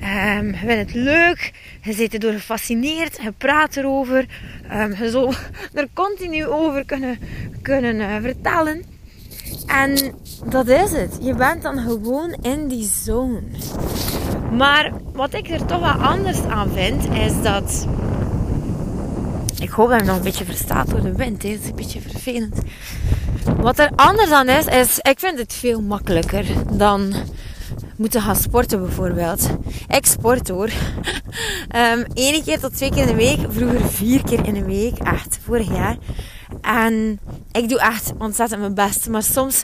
Um, 0.00 0.46
je 0.46 0.56
vindt 0.56 0.92
het 0.92 0.94
leuk. 0.94 1.52
Je 1.82 1.92
zit 1.92 2.12
erdoor 2.12 2.32
gefascineerd. 2.32 3.18
Je 3.22 3.32
praat 3.32 3.76
erover. 3.76 4.26
Um, 4.72 4.94
je 4.94 5.10
zou 5.10 5.34
er 5.74 5.88
continu 5.92 6.46
over 6.46 6.84
kunnen, 6.84 7.18
kunnen 7.62 7.94
uh, 7.94 8.16
vertellen. 8.20 8.84
En 9.66 9.96
dat 10.44 10.68
is 10.68 10.92
het. 10.92 11.18
Je 11.20 11.34
bent 11.34 11.62
dan 11.62 11.78
gewoon 11.78 12.36
in 12.42 12.68
die 12.68 12.90
zone. 13.04 13.40
Maar 14.52 14.92
wat 15.12 15.34
ik 15.34 15.48
er 15.48 15.66
toch 15.66 15.80
wel 15.80 16.06
anders 16.06 16.42
aan 16.42 16.70
vind, 16.70 17.04
is 17.14 17.42
dat. 17.42 17.86
Ik 19.60 19.70
hoop 19.70 19.88
dat 19.88 20.00
je 20.00 20.06
nog 20.06 20.16
een 20.16 20.22
beetje 20.22 20.44
verstaat 20.44 20.90
door 20.90 21.02
de 21.02 21.12
wind. 21.12 21.42
Het 21.42 21.60
is 21.60 21.68
een 21.68 21.74
beetje 21.74 22.00
vervelend. 22.00 22.56
Wat 23.56 23.78
er 23.78 23.90
anders 23.96 24.30
aan 24.30 24.48
is, 24.48 24.66
is 24.66 24.98
ik 24.98 25.18
vind 25.18 25.38
het 25.38 25.52
veel 25.52 25.80
makkelijker 25.80 26.44
dan 26.72 27.14
moeten 27.96 28.22
gaan 28.22 28.36
sporten 28.36 28.80
bijvoorbeeld. 28.80 29.48
Ik 29.88 30.06
sport 30.06 30.48
hoor. 30.48 30.70
Eén 32.14 32.42
keer 32.44 32.60
tot 32.60 32.76
twee 32.76 32.90
keer 32.90 33.00
in 33.00 33.06
de 33.06 33.14
week. 33.14 33.38
Vroeger 33.48 33.88
vier 33.88 34.24
keer 34.24 34.46
in 34.46 34.54
de 34.54 34.64
week. 34.64 34.98
Echt, 34.98 35.38
vorig 35.44 35.68
jaar. 35.68 35.96
En 36.60 37.20
ik 37.52 37.68
doe 37.68 37.80
echt 37.80 38.12
ontzettend 38.18 38.60
mijn 38.60 38.74
best. 38.74 39.08
Maar 39.08 39.22
soms 39.22 39.62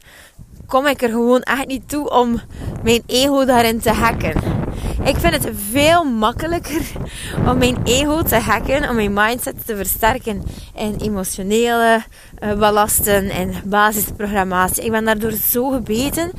kom 0.67 0.87
ik 0.87 1.03
er 1.03 1.09
gewoon 1.09 1.41
echt 1.41 1.67
niet 1.67 1.89
toe 1.89 2.11
om 2.11 2.41
mijn 2.83 3.03
ego 3.07 3.45
daarin 3.45 3.81
te 3.81 3.91
hacken. 3.91 4.64
Ik 5.05 5.17
vind 5.17 5.35
het 5.35 5.49
veel 5.71 6.05
makkelijker 6.05 6.83
om 7.49 7.59
mijn 7.59 7.77
ego 7.85 8.23
te 8.23 8.37
hacken, 8.37 8.89
om 8.89 8.95
mijn 8.95 9.13
mindset 9.13 9.67
te 9.67 9.77
versterken 9.77 10.43
in 10.75 10.97
emotionele 10.97 12.03
uh, 12.43 12.59
ballasten 12.59 13.31
en 13.31 13.55
basisprogrammatie. 13.65 14.85
Ik 14.85 14.91
ben 14.91 15.05
daardoor 15.05 15.33
zo 15.33 15.69
gebeten 15.69 16.31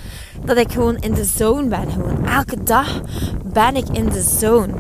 dat 0.46 0.58
ik 0.58 0.72
gewoon 0.72 0.98
in 0.98 1.14
de 1.14 1.24
zone 1.24 1.68
ben. 1.68 1.92
Gewoon 1.92 2.28
elke 2.28 2.64
dag 2.64 3.02
ben 3.44 3.76
ik 3.76 3.86
in 3.92 4.10
de 4.10 4.22
zone. 4.22 4.74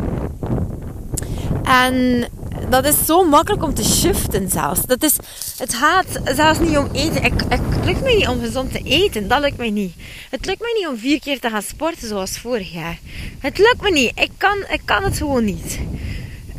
En 1.64 2.26
dat 2.70 2.86
is 2.86 3.06
zo 3.06 3.24
makkelijk 3.24 3.64
om 3.64 3.74
te 3.74 3.84
shiften 3.84 4.50
zelfs. 4.50 4.82
Dat 4.86 5.04
is, 5.04 5.16
het 5.58 5.74
gaat 5.74 6.06
zelfs 6.36 6.60
niet 6.60 6.78
om 6.78 6.90
eten. 6.94 7.24
Ik, 7.24 7.42
ik, 7.42 7.42
het 7.50 7.86
lukt 7.86 8.02
me 8.02 8.16
niet 8.16 8.28
om 8.28 8.40
gezond 8.40 8.72
te 8.72 8.82
eten. 8.84 9.28
Dat 9.28 9.40
lukt 9.40 9.58
mij 9.58 9.70
niet. 9.70 9.94
Het 10.30 10.46
lukt 10.46 10.60
me 10.60 10.74
niet 10.78 10.88
om 10.88 10.98
vier 10.98 11.20
keer 11.20 11.40
te 11.40 11.50
gaan 11.50 11.62
sporten 11.62 12.08
zoals 12.08 12.40
vorig 12.40 12.74
jaar. 12.74 12.98
Het 13.40 13.58
lukt 13.58 13.82
me 13.82 13.92
niet. 13.92 14.12
Ik 14.16 14.32
kan, 14.38 14.58
ik 14.70 14.82
kan 14.86 15.04
het 15.04 15.18
gewoon 15.18 15.46
niet. 15.46 15.80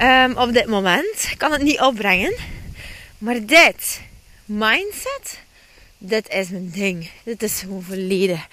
Um, 0.03 0.37
op 0.37 0.53
dit 0.53 0.67
moment. 0.67 1.29
Ik 1.31 1.39
kan 1.39 1.53
het 1.53 1.63
niet 1.63 1.81
opbrengen. 1.81 2.35
Maar 3.19 3.47
dit, 3.47 4.01
mindset, 4.45 5.41
dit 5.99 6.29
is 6.29 6.49
mijn 6.49 6.71
ding. 6.71 7.11
Dit 7.25 7.43
is 7.43 7.61
gewoon 7.61 7.83
volledig 7.83 8.47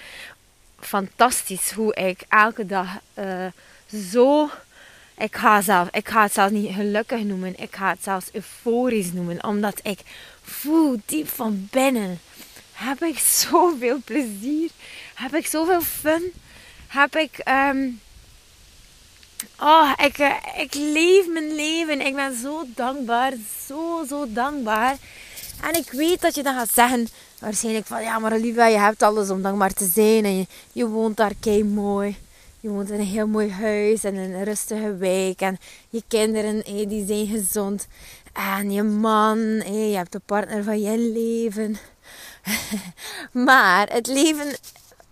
fantastisch 0.80 1.70
hoe 1.70 1.94
ik 1.94 2.24
elke 2.28 2.66
dag 2.66 2.88
uh, 3.18 3.46
zo 4.10 4.50
ik 5.18 5.36
ga, 5.36 5.60
zelf, 5.60 5.88
ik 5.92 6.08
ga 6.08 6.22
het 6.22 6.32
zelfs 6.32 6.52
niet 6.52 6.74
gelukkig 6.74 7.22
noemen. 7.22 7.60
Ik 7.60 7.76
ga 7.76 7.88
het 7.88 8.02
zelfs 8.02 8.26
euforisch 8.32 9.12
noemen. 9.12 9.44
Omdat 9.44 9.80
ik 9.82 9.98
voel 10.42 11.00
diep 11.06 11.28
van 11.28 11.68
binnen. 11.70 12.20
Heb 12.72 13.02
ik 13.02 13.18
zoveel 13.18 13.98
plezier. 14.04 14.70
Heb 15.14 15.34
ik 15.34 15.46
zoveel 15.46 15.80
fun. 15.80 16.32
Heb 16.86 17.16
ik... 17.16 17.40
Um, 17.48 18.00
oh, 19.60 19.92
ik, 20.04 20.18
uh, 20.18 20.34
ik 20.56 20.74
leef 20.74 21.28
mijn 21.28 21.54
leven. 21.54 22.00
Ik 22.00 22.14
ben 22.14 22.36
zo 22.36 22.64
dankbaar. 22.74 23.32
Zo, 23.66 24.04
zo 24.08 24.26
dankbaar. 24.28 24.96
En 25.62 25.74
ik 25.74 25.90
weet 25.90 26.20
dat 26.20 26.34
je 26.34 26.42
dan 26.42 26.54
gaat 26.54 26.72
zeggen... 26.72 27.08
Waarschijnlijk 27.38 27.86
van... 27.86 28.02
Ja, 28.02 28.18
maar 28.18 28.32
Olivia, 28.32 28.66
je 28.66 28.78
hebt 28.78 29.02
alles 29.02 29.30
om 29.30 29.42
dankbaar 29.42 29.72
te 29.72 29.86
zijn. 29.86 30.24
En 30.24 30.38
je, 30.38 30.46
je 30.72 30.86
woont 30.86 31.16
daar 31.16 31.32
kei 31.40 31.64
mooi 31.64 32.16
je 32.64 32.70
woont 32.70 32.90
in 32.90 33.00
een 33.00 33.06
heel 33.06 33.26
mooi 33.26 33.50
huis 33.50 34.04
en 34.04 34.14
een 34.14 34.44
rustige 34.44 34.96
wijk. 34.96 35.40
En 35.40 35.58
je 35.88 36.02
kinderen, 36.08 36.88
die 36.88 37.06
zijn 37.06 37.26
gezond. 37.26 37.86
En 38.32 38.70
je 38.70 38.82
man, 38.82 39.38
je 39.72 39.96
hebt 39.96 40.12
de 40.12 40.20
partner 40.24 40.64
van 40.64 40.80
je 40.80 40.98
leven. 40.98 41.76
maar 43.46 43.88
het 43.88 44.06
leven 44.06 44.56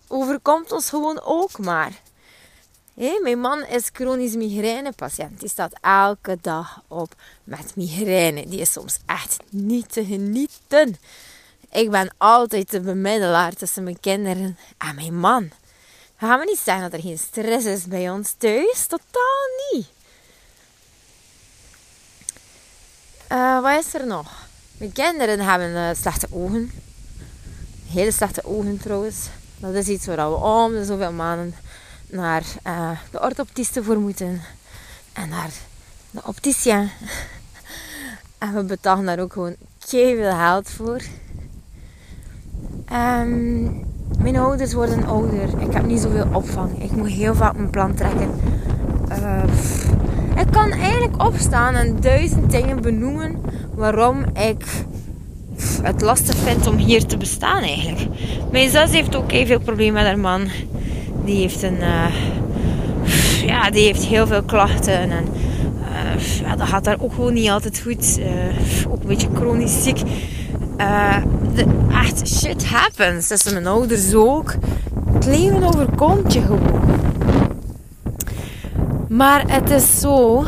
overkomt 0.09 0.73
ons 0.73 0.89
gewoon 0.89 1.21
ook 1.25 1.59
maar. 1.59 1.93
Mijn 3.23 3.41
man 3.41 3.65
is 3.65 3.91
chronisch 3.93 4.35
migrainepatiënt. 4.35 5.41
Die 5.41 5.49
staat 5.49 5.79
elke 5.81 6.39
dag 6.41 6.83
op 6.89 7.15
met 7.45 7.77
migraine. 7.77 8.47
Die 8.47 8.61
is 8.61 8.73
soms 8.73 8.99
echt 9.07 9.37
niet 9.51 9.93
te 9.93 10.05
genieten. 10.05 10.97
Ik 11.71 11.91
ben 11.91 12.15
altijd 12.19 12.71
de 12.71 12.81
bemiddelaar 12.81 13.53
tussen 13.53 13.83
mijn 13.83 14.01
kinderen 14.01 14.59
en 14.79 14.95
mijn 14.95 15.19
man 15.19 15.51
gaan 16.29 16.39
we 16.39 16.45
niet 16.45 16.59
zeggen 16.59 16.91
dat 16.91 16.93
er 16.93 17.07
geen 17.07 17.19
stress 17.19 17.67
is 17.67 17.87
bij 17.87 18.11
ons 18.11 18.35
thuis. 18.39 18.87
Totaal 18.87 19.47
niet. 19.73 19.87
Uh, 23.33 23.63
wat 23.63 23.85
is 23.85 23.95
er 23.95 24.07
nog? 24.07 24.47
Mijn 24.77 24.93
kinderen 24.93 25.41
hebben 25.41 25.71
uh, 25.71 25.89
slechte 25.97 26.27
ogen. 26.31 26.73
Hele 27.87 28.13
slechte 28.13 28.45
ogen 28.45 28.79
trouwens. 28.79 29.17
Dat 29.57 29.75
is 29.75 29.89
iets 29.89 30.07
waar 30.07 30.31
we 30.31 30.37
om 30.37 30.73
de 30.73 30.85
zoveel 30.85 31.13
maanden 31.13 31.55
naar 32.07 32.45
uh, 32.67 32.91
de 33.11 33.21
orthoptiste 33.21 33.83
voor 33.83 33.99
moeten. 33.99 34.43
En 35.13 35.29
naar 35.29 35.51
de 36.11 36.21
opticien. 36.25 36.91
en 38.39 38.55
we 38.55 38.63
betalen 38.63 39.05
daar 39.05 39.19
ook 39.19 39.33
gewoon 39.33 39.57
veel 39.79 40.37
geld 40.37 40.71
voor. 40.71 41.03
Um, 42.93 43.92
mijn 44.19 44.37
ouders 44.37 44.73
worden 44.73 45.07
ouder. 45.07 45.49
Ik 45.59 45.73
heb 45.73 45.87
niet 45.87 46.01
zoveel 46.01 46.27
opvang. 46.33 46.83
Ik 46.83 46.97
moet 46.97 47.09
heel 47.09 47.35
vaak 47.35 47.57
mijn 47.57 47.71
plan 47.71 47.95
trekken. 47.95 48.31
Uh, 49.11 49.43
ik 50.41 50.47
kan 50.51 50.71
eigenlijk 50.71 51.23
opstaan 51.23 51.75
en 51.75 51.97
duizend 52.01 52.51
dingen 52.51 52.81
benoemen 52.83 53.37
waarom 53.75 54.25
ik 54.49 54.65
het 55.83 56.01
lastig 56.01 56.37
vindt 56.37 56.67
om 56.67 56.77
hier 56.77 57.07
te 57.07 57.17
bestaan 57.17 57.63
eigenlijk. 57.63 58.07
Mijn 58.51 58.71
zus 58.71 58.91
heeft 58.91 59.17
ook 59.17 59.31
heel 59.33 59.47
veel 59.47 59.61
problemen 59.61 59.95
met 59.95 60.05
haar 60.05 60.19
man. 60.19 60.49
Die 61.25 61.37
heeft 61.37 61.63
een... 61.63 61.79
Uh, 61.81 62.07
ja, 63.47 63.71
die 63.71 63.85
heeft 63.85 64.05
heel 64.05 64.27
veel 64.27 64.43
klachten. 64.43 65.01
En 65.01 65.11
uh, 65.11 66.41
ja, 66.41 66.57
dat 66.57 66.67
gaat 66.67 66.85
daar 66.85 67.01
ook 67.01 67.13
gewoon 67.15 67.35
niet 67.35 67.51
altijd 67.51 67.81
goed. 67.81 68.21
Ook 68.89 69.01
een 69.03 69.09
beetje 69.09 69.29
chronisch 69.35 69.83
ziek. 69.83 70.01
De, 71.55 71.65
echt, 71.93 72.29
shit 72.29 72.67
happens. 72.67 73.31
Is 73.31 73.53
mijn 73.53 73.67
ouders 73.67 74.15
ook. 74.15 74.55
Het 75.13 75.27
leven 75.27 75.63
overkomt 75.65 76.33
je 76.33 76.41
gewoon. 76.41 77.01
Maar 79.09 79.45
het 79.47 79.71
is 79.71 80.01
zo 80.01 80.45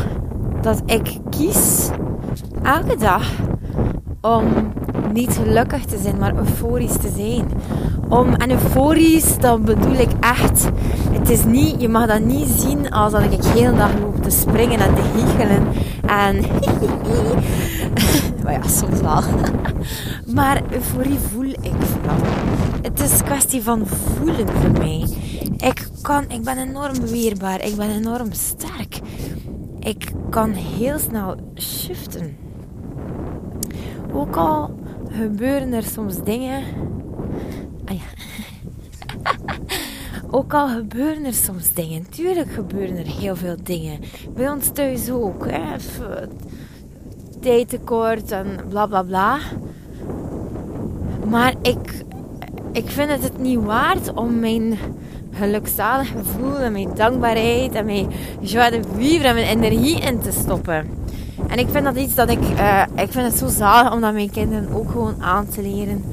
dat 0.61 0.83
ik 0.87 1.19
kies 1.31 1.89
elke 2.63 2.97
dag 2.97 3.31
om 4.21 4.45
niet 5.13 5.33
gelukkig 5.43 5.85
te 5.85 5.99
zijn, 6.03 6.19
maar 6.19 6.37
euforisch 6.37 6.97
te 6.97 7.13
zijn. 7.17 7.47
Om, 8.09 8.35
en 8.35 8.51
euforisch, 8.51 9.39
dat 9.39 9.65
bedoel 9.65 9.95
ik 9.95 10.11
echt. 10.21 10.69
Het 11.11 11.31
is 11.31 11.45
niet, 11.45 11.81
je 11.81 11.89
mag 11.89 12.07
dat 12.07 12.21
niet 12.21 12.49
zien 12.49 12.91
als 12.91 13.13
dat 13.13 13.23
ik 13.23 13.43
de 13.43 13.49
hele 13.49 13.77
dag 13.77 13.91
loop 14.01 14.23
te 14.23 14.31
springen 14.31 14.81
en 14.81 14.95
te 14.95 15.03
giechelen. 15.15 15.67
En 16.07 16.45
maar 18.43 18.53
ja, 18.59 18.69
soms 18.69 19.01
wel. 19.01 19.23
Maar 20.35 20.63
euforie 20.73 21.19
voel 21.19 21.45
ik 21.45 21.75
vooral. 21.81 22.19
Het 22.83 23.01
is 23.01 23.19
een 23.19 23.25
kwestie 23.25 23.63
van 23.63 23.87
voelen 23.87 24.49
voor 24.49 24.73
mij. 24.73 25.09
Ik, 25.57 25.89
kan, 26.03 26.25
ik 26.29 26.43
ben 26.43 26.59
enorm 26.59 27.01
weerbaar. 27.01 27.65
Ik 27.65 27.77
ben 27.77 27.91
enorm 27.91 28.33
sterk. 28.33 29.01
Ik 29.79 30.13
kan 30.31 30.53
heel 30.53 30.99
snel 30.99 31.37
shiften. 31.57 32.37
Ook 34.13 34.37
al 34.37 34.79
gebeuren 35.11 35.73
er 35.73 35.83
soms 35.83 36.23
dingen. 36.25 36.63
Ah 37.85 37.95
ja. 37.95 38.03
Ook 40.37 40.55
al 40.55 40.69
gebeuren 40.69 41.25
er 41.25 41.35
soms 41.35 41.73
dingen. 41.73 42.11
Tuurlijk 42.11 42.53
gebeuren 42.53 42.97
er 42.97 43.07
heel 43.07 43.37
veel 43.37 43.57
dingen. 43.63 44.01
Bij 44.35 44.51
ons 44.51 44.69
thuis 44.73 45.11
ook. 45.11 45.47
Hè. 45.51 45.77
Tijdtekort 47.41 48.31
en 48.31 48.47
bla 48.69 48.87
bla 48.87 49.03
bla. 49.03 49.39
Maar 51.29 51.55
ik, 51.63 52.05
ik 52.73 52.89
vind 52.91 53.11
het 53.11 53.23
het 53.23 53.39
niet 53.39 53.65
waard 53.65 54.15
om 54.15 54.39
mijn 54.39 54.79
gelukzalig 55.33 56.09
gevoel 56.09 56.59
en 56.59 56.73
mijn 56.73 56.91
dankbaarheid 56.95 57.75
en 57.75 57.85
mijn 57.85 58.07
joie 58.41 58.71
de 58.71 58.81
vivre 58.97 59.29
en 59.29 59.35
mijn 59.35 59.47
energie 59.47 60.01
in 60.01 60.21
te 60.21 60.33
stoppen. 60.33 60.87
En 61.49 61.59
ik 61.59 61.69
vind 61.71 61.85
dat 61.85 61.97
iets 61.97 62.15
dat 62.15 62.31
ik, 62.31 62.41
uh, 62.41 62.83
ik 62.97 63.13
vind 63.13 63.27
het 63.27 63.37
zo 63.37 63.47
zalig 63.47 63.93
om 63.93 64.01
dat 64.01 64.13
mijn 64.13 64.31
kinderen 64.31 64.69
ook 64.73 64.91
gewoon 64.91 65.23
aan 65.23 65.49
te 65.49 65.63
leren. 65.63 66.05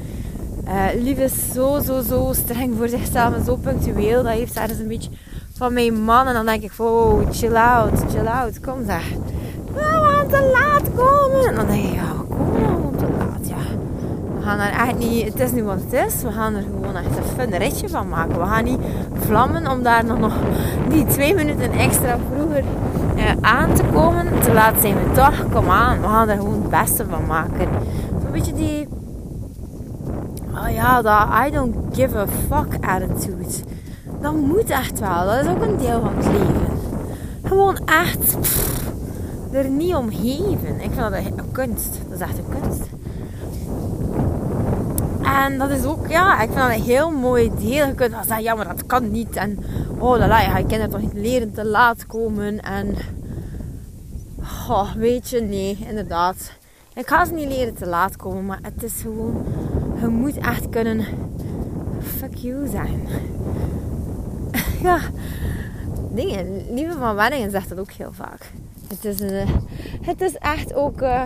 Uh, 0.64 1.02
Lief 1.02 1.18
is 1.18 1.32
zo, 1.54 1.80
zo, 1.80 2.00
zo 2.00 2.32
streng 2.32 2.74
voor 2.76 2.88
zichzelf 2.88 3.34
en 3.34 3.44
zo 3.44 3.56
punctueel. 3.56 4.22
Dat 4.22 4.32
heeft 4.32 4.56
ergens 4.56 4.78
een 4.78 4.88
beetje 4.88 5.10
van 5.52 5.72
mijn 5.72 6.04
man. 6.04 6.26
En 6.26 6.34
dan 6.34 6.46
denk 6.46 6.62
ik, 6.62 6.72
oh, 6.76 7.30
chill 7.30 7.54
out, 7.54 8.04
chill 8.10 8.26
out, 8.26 8.60
kom 8.60 8.84
zeg. 8.86 9.04
we 9.74 9.80
gaan 9.80 10.28
te 10.28 10.50
laat 10.52 10.94
komen. 10.94 11.48
En 11.48 11.54
dan 11.54 11.66
denk 11.66 11.84
ik, 11.84 11.94
ja, 11.94 12.12
kom 12.28 12.62
nou 12.62 12.96
te 12.96 13.06
laat, 13.18 13.48
ja. 13.48 13.62
We 14.42 14.48
gaan 14.48 14.58
er 14.58 14.88
echt 14.88 14.98
niet, 14.98 15.24
het 15.24 15.40
is 15.40 15.52
nu 15.52 15.64
wat 15.64 15.78
het 15.80 16.06
is. 16.06 16.22
We 16.22 16.32
gaan 16.32 16.54
er 16.54 16.62
gewoon 16.62 16.96
echt 16.96 17.16
een 17.16 17.24
fun 17.36 17.58
ritje 17.58 17.88
van 17.88 18.08
maken. 18.08 18.38
We 18.38 18.46
gaan 18.46 18.64
niet 18.64 18.78
vlammen 19.14 19.70
om 19.70 19.82
daar 19.82 20.04
nog, 20.04 20.18
nog 20.18 20.34
die 20.88 21.06
twee 21.06 21.34
minuten 21.34 21.72
extra 21.72 22.18
vroeger 22.34 22.64
uh, 23.16 23.30
aan 23.40 23.74
te 23.74 23.82
komen. 23.92 24.26
Te 24.40 24.52
laat 24.52 24.74
zijn 24.80 24.94
we 24.94 25.12
toch, 25.14 25.48
kom 25.52 25.68
aan. 25.68 26.00
We 26.00 26.06
gaan 26.06 26.28
er 26.28 26.36
gewoon 26.36 26.52
het 26.62 26.70
beste 26.70 27.04
van 27.10 27.26
maken. 27.26 27.68
Zo'n 28.22 28.32
beetje 28.32 28.52
die 28.52 28.88
oh 30.54 30.70
ja, 30.70 31.02
dat 31.02 31.28
I 31.46 31.50
don't 31.50 31.76
give 31.92 32.18
a 32.18 32.26
fuck 32.26 32.84
attitude. 32.84 33.54
Dat 34.20 34.34
moet 34.34 34.70
echt 34.70 35.00
wel. 35.00 35.24
Dat 35.24 35.44
is 35.44 35.50
ook 35.50 35.62
een 35.62 35.78
deel 35.78 36.00
van 36.00 36.12
het 36.16 36.26
leven. 36.26 36.78
Gewoon 37.42 37.78
echt 37.84 38.36
er 39.52 39.68
niet 39.68 39.94
om 39.94 40.10
geven. 40.10 40.80
Ik 40.80 40.90
vind 40.90 40.96
dat 40.96 41.12
een 41.12 41.52
kunst. 41.52 41.98
Dat 42.08 42.20
is 42.20 42.20
echt 42.20 42.38
een 42.38 42.60
kunst. 42.60 43.01
En 45.40 45.58
dat 45.58 45.70
is 45.70 45.84
ook, 45.84 46.08
ja, 46.08 46.40
ik 46.40 46.48
vind 46.50 46.60
dat 46.60 46.70
een 46.70 46.82
heel 46.82 47.10
mooi 47.10 47.50
deel. 47.58 47.86
Je 47.86 47.94
kunt 47.94 48.10
wel 48.10 48.24
zeggen, 48.24 48.42
ja, 48.42 48.54
maar 48.54 48.68
dat 48.68 48.86
kan 48.86 49.10
niet. 49.10 49.36
En 49.36 49.58
oh, 49.98 50.18
la, 50.18 50.40
je 50.40 50.48
gaat 50.48 50.66
kinderen 50.66 50.90
toch 50.90 51.00
niet 51.00 51.12
leren 51.12 51.52
te 51.52 51.64
laat 51.64 52.06
komen. 52.06 52.60
En 52.60 52.96
oh, 54.68 54.92
weet 54.92 55.28
je, 55.28 55.40
nee, 55.40 55.78
inderdaad. 55.88 56.52
Ik 56.94 57.08
ga 57.08 57.24
ze 57.24 57.32
niet 57.32 57.48
leren 57.48 57.74
te 57.74 57.86
laat 57.86 58.16
komen, 58.16 58.46
maar 58.46 58.58
het 58.62 58.82
is 58.82 59.00
gewoon 59.00 59.44
je 60.00 60.08
moet 60.08 60.36
echt 60.36 60.68
kunnen 60.68 61.04
fuck 62.00 62.34
you 62.34 62.66
zijn. 62.68 63.08
ja, 64.82 64.98
dingen. 66.10 66.74
Lieve 66.74 66.98
van 66.98 67.14
Wenningen 67.14 67.50
zegt 67.50 67.68
dat 67.68 67.78
ook 67.78 67.90
heel 67.90 68.12
vaak. 68.12 68.50
Het 68.88 69.04
is, 69.04 69.20
een, 69.20 69.46
het 70.02 70.20
is 70.20 70.34
echt 70.34 70.74
ook 70.74 71.02
uh, 71.02 71.22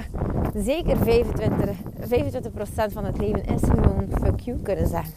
zeker 0.55 0.97
25, 0.97 1.77
25% 2.09 2.93
van 2.93 3.05
het 3.05 3.19
leven 3.19 3.45
is 3.45 3.61
gewoon 3.61 4.07
fuck 4.23 4.41
you 4.41 4.59
kunnen 4.63 4.89
zeggen. 4.89 5.13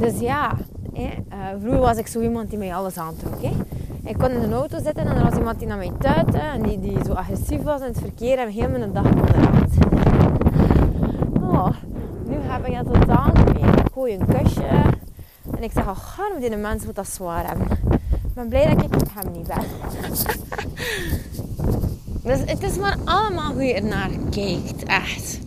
Dus 0.00 0.18
ja, 0.20 0.56
eh, 0.94 1.08
vroeger 1.60 1.80
was 1.80 1.96
ik 1.96 2.06
zo 2.06 2.20
iemand 2.20 2.50
die 2.50 2.58
mij 2.58 2.74
alles 2.74 2.96
aantrok. 2.96 3.42
Hè. 3.42 3.50
Ik 4.04 4.18
kon 4.18 4.30
in 4.30 4.40
de 4.40 4.54
auto 4.54 4.76
zitten 4.82 5.06
en 5.06 5.16
er 5.16 5.22
was 5.22 5.38
iemand 5.38 5.58
die 5.58 5.68
naar 5.68 5.76
mij 5.76 5.92
tuitte 5.98 6.38
en 6.38 6.62
die, 6.62 6.80
die 6.80 7.04
zo 7.04 7.12
agressief 7.12 7.62
was 7.62 7.80
in 7.80 7.86
het 7.86 7.98
verkeer 7.98 8.38
en 8.38 8.48
heel 8.48 8.68
mijn 8.68 8.92
dag 8.92 9.04
onderuit 9.04 9.64
oh, 11.54 11.68
nu 12.26 12.36
heb 12.40 12.66
ik 12.66 12.74
het 12.74 12.92
totaal 12.92 13.30
niet 13.34 13.60
meer. 13.60 13.78
Ik 13.78 13.92
gooi 13.92 14.14
een 14.14 14.26
kusje 14.26 14.66
en 15.56 15.62
ik 15.62 15.72
zeg, 15.72 15.88
oh, 15.88 16.16
waarom 16.16 16.40
die 16.40 16.56
mensen 16.56 16.86
wat 16.86 16.96
dat 16.96 17.08
zwaar 17.08 17.46
hebben. 17.46 17.66
Ik 18.10 18.34
ben 18.34 18.48
blij 18.48 18.74
dat 18.74 18.84
ik 18.84 19.08
hem 19.14 19.32
niet 19.32 19.46
ben. 19.46 19.64
dus 22.24 22.38
het 22.44 22.62
is 22.62 22.76
maar 22.76 22.96
allemaal 23.04 23.52
hoe 23.52 23.64
je 23.64 23.74
ernaar 23.74 24.10
kijkt, 24.30 24.82
echt. 24.86 25.38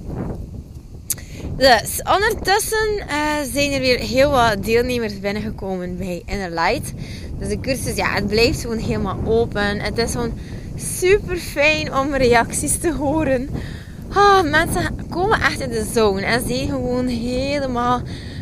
Dus 1.58 2.02
ondertussen 2.16 3.04
uh, 3.10 3.54
zijn 3.54 3.72
er 3.72 3.80
weer 3.80 4.00
heel 4.00 4.32
wat 4.32 4.64
deelnemers 4.64 5.20
binnengekomen 5.20 5.98
bij 5.98 6.22
Inner 6.26 6.50
Light. 6.50 6.94
Dus 7.40 7.48
de 7.48 7.60
cursus, 7.60 7.96
ja, 7.96 8.14
het 8.14 8.28
blijft 8.28 8.62
gewoon 8.62 8.78
helemaal 8.78 9.20
open. 9.26 9.80
Het 9.80 9.98
is 9.98 10.12
gewoon 10.12 10.34
super 10.76 11.38
fijn 11.38 11.96
om 11.96 12.16
reacties 12.16 12.78
te 12.78 12.94
horen 12.94 13.50
Oh, 14.16 14.44
mensen 14.44 15.10
komen 15.10 15.42
echt 15.42 15.60
in 15.60 15.70
de 15.70 15.88
zone 15.94 16.22
en 16.22 16.48
zijn 16.48 16.68
gewoon 16.68 17.08
helemaal 17.08 18.02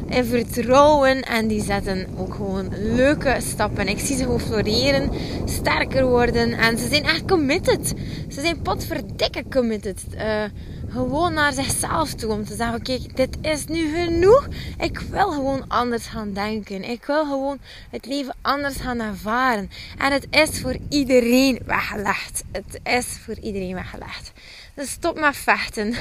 in 0.09 0.25
vertrouwen 0.25 1.21
en 1.21 1.47
die 1.47 1.63
zetten 1.63 2.07
ook 2.17 2.33
gewoon 2.33 2.69
leuke 2.95 3.37
stappen. 3.39 3.87
Ik 3.87 3.99
zie 3.99 4.15
ze 4.15 4.23
gewoon 4.23 4.39
floreren, 4.39 5.09
sterker 5.45 6.05
worden 6.05 6.53
en 6.53 6.77
ze 6.77 6.87
zijn 6.87 7.03
echt 7.03 7.25
committed. 7.25 7.93
Ze 8.29 8.41
zijn 8.41 8.61
potverdikke 8.61 9.43
committed. 9.49 10.03
Uh, 10.15 10.43
gewoon 10.89 11.33
naar 11.33 11.53
zichzelf 11.53 12.13
toe 12.13 12.31
om 12.31 12.45
te 12.45 12.55
zeggen: 12.55 12.81
Kijk, 12.81 13.15
dit 13.15 13.37
is 13.41 13.65
nu 13.65 13.95
genoeg. 13.95 14.47
Ik 14.77 14.99
wil 14.99 15.31
gewoon 15.31 15.67
anders 15.67 16.07
gaan 16.07 16.33
denken. 16.33 16.89
Ik 16.89 17.05
wil 17.05 17.25
gewoon 17.25 17.57
het 17.89 18.05
leven 18.05 18.35
anders 18.41 18.75
gaan 18.75 18.99
ervaren. 18.99 19.69
En 19.97 20.11
het 20.11 20.27
is 20.29 20.61
voor 20.61 20.77
iedereen 20.89 21.59
weggelegd. 21.65 22.43
Het 22.51 22.79
is 22.83 23.05
voor 23.25 23.35
iedereen 23.39 23.73
weggelegd. 23.73 24.31
Dus 24.75 24.89
stop 24.89 25.19
met 25.19 25.35
vechten 25.35 25.91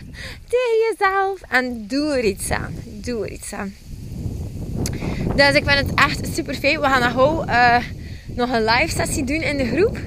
tegen 0.52 0.78
jezelf 0.90 1.40
en 1.48 1.86
doe 1.86 2.12
er 2.12 2.24
iets 2.24 2.50
aan. 2.50 2.74
Doe 2.84 3.24
er 3.24 3.30
iets 3.30 3.52
aan. 3.52 3.74
Dus 5.34 5.54
ik 5.54 5.64
vind 5.64 5.88
het 5.88 5.94
echt 5.94 6.34
super 6.34 6.54
fijn. 6.54 6.80
We 6.80 6.86
gaan 6.86 7.14
nog, 7.14 7.46
uh, 7.46 7.76
nog 8.26 8.50
een 8.50 8.64
live 8.64 8.96
sessie 8.96 9.24
doen 9.24 9.42
in 9.42 9.56
de 9.56 9.66
groep. 9.66 9.98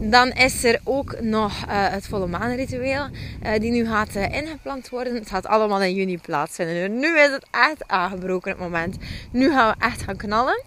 Dan 0.00 0.30
is 0.30 0.64
er 0.64 0.80
ook 0.84 1.20
nog 1.20 1.52
uh, 1.52 1.88
het 1.88 2.06
volle 2.06 2.26
maanritueel, 2.26 3.08
uh, 3.42 3.58
die 3.58 3.70
nu 3.70 3.86
gaat 3.86 4.16
uh, 4.16 4.22
ingepland 4.22 4.88
worden. 4.88 5.14
Het 5.14 5.28
gaat 5.28 5.46
allemaal 5.46 5.82
in 5.82 5.94
juni 5.94 6.18
plaatsvinden. 6.18 6.98
Nu 6.98 7.18
is 7.18 7.30
het 7.30 7.46
echt 7.50 7.88
aangebroken 7.88 8.50
het 8.50 8.60
moment. 8.60 8.96
Nu 9.30 9.50
gaan 9.50 9.74
we 9.78 9.84
echt 9.84 10.02
gaan 10.02 10.16
knallen. 10.16 10.62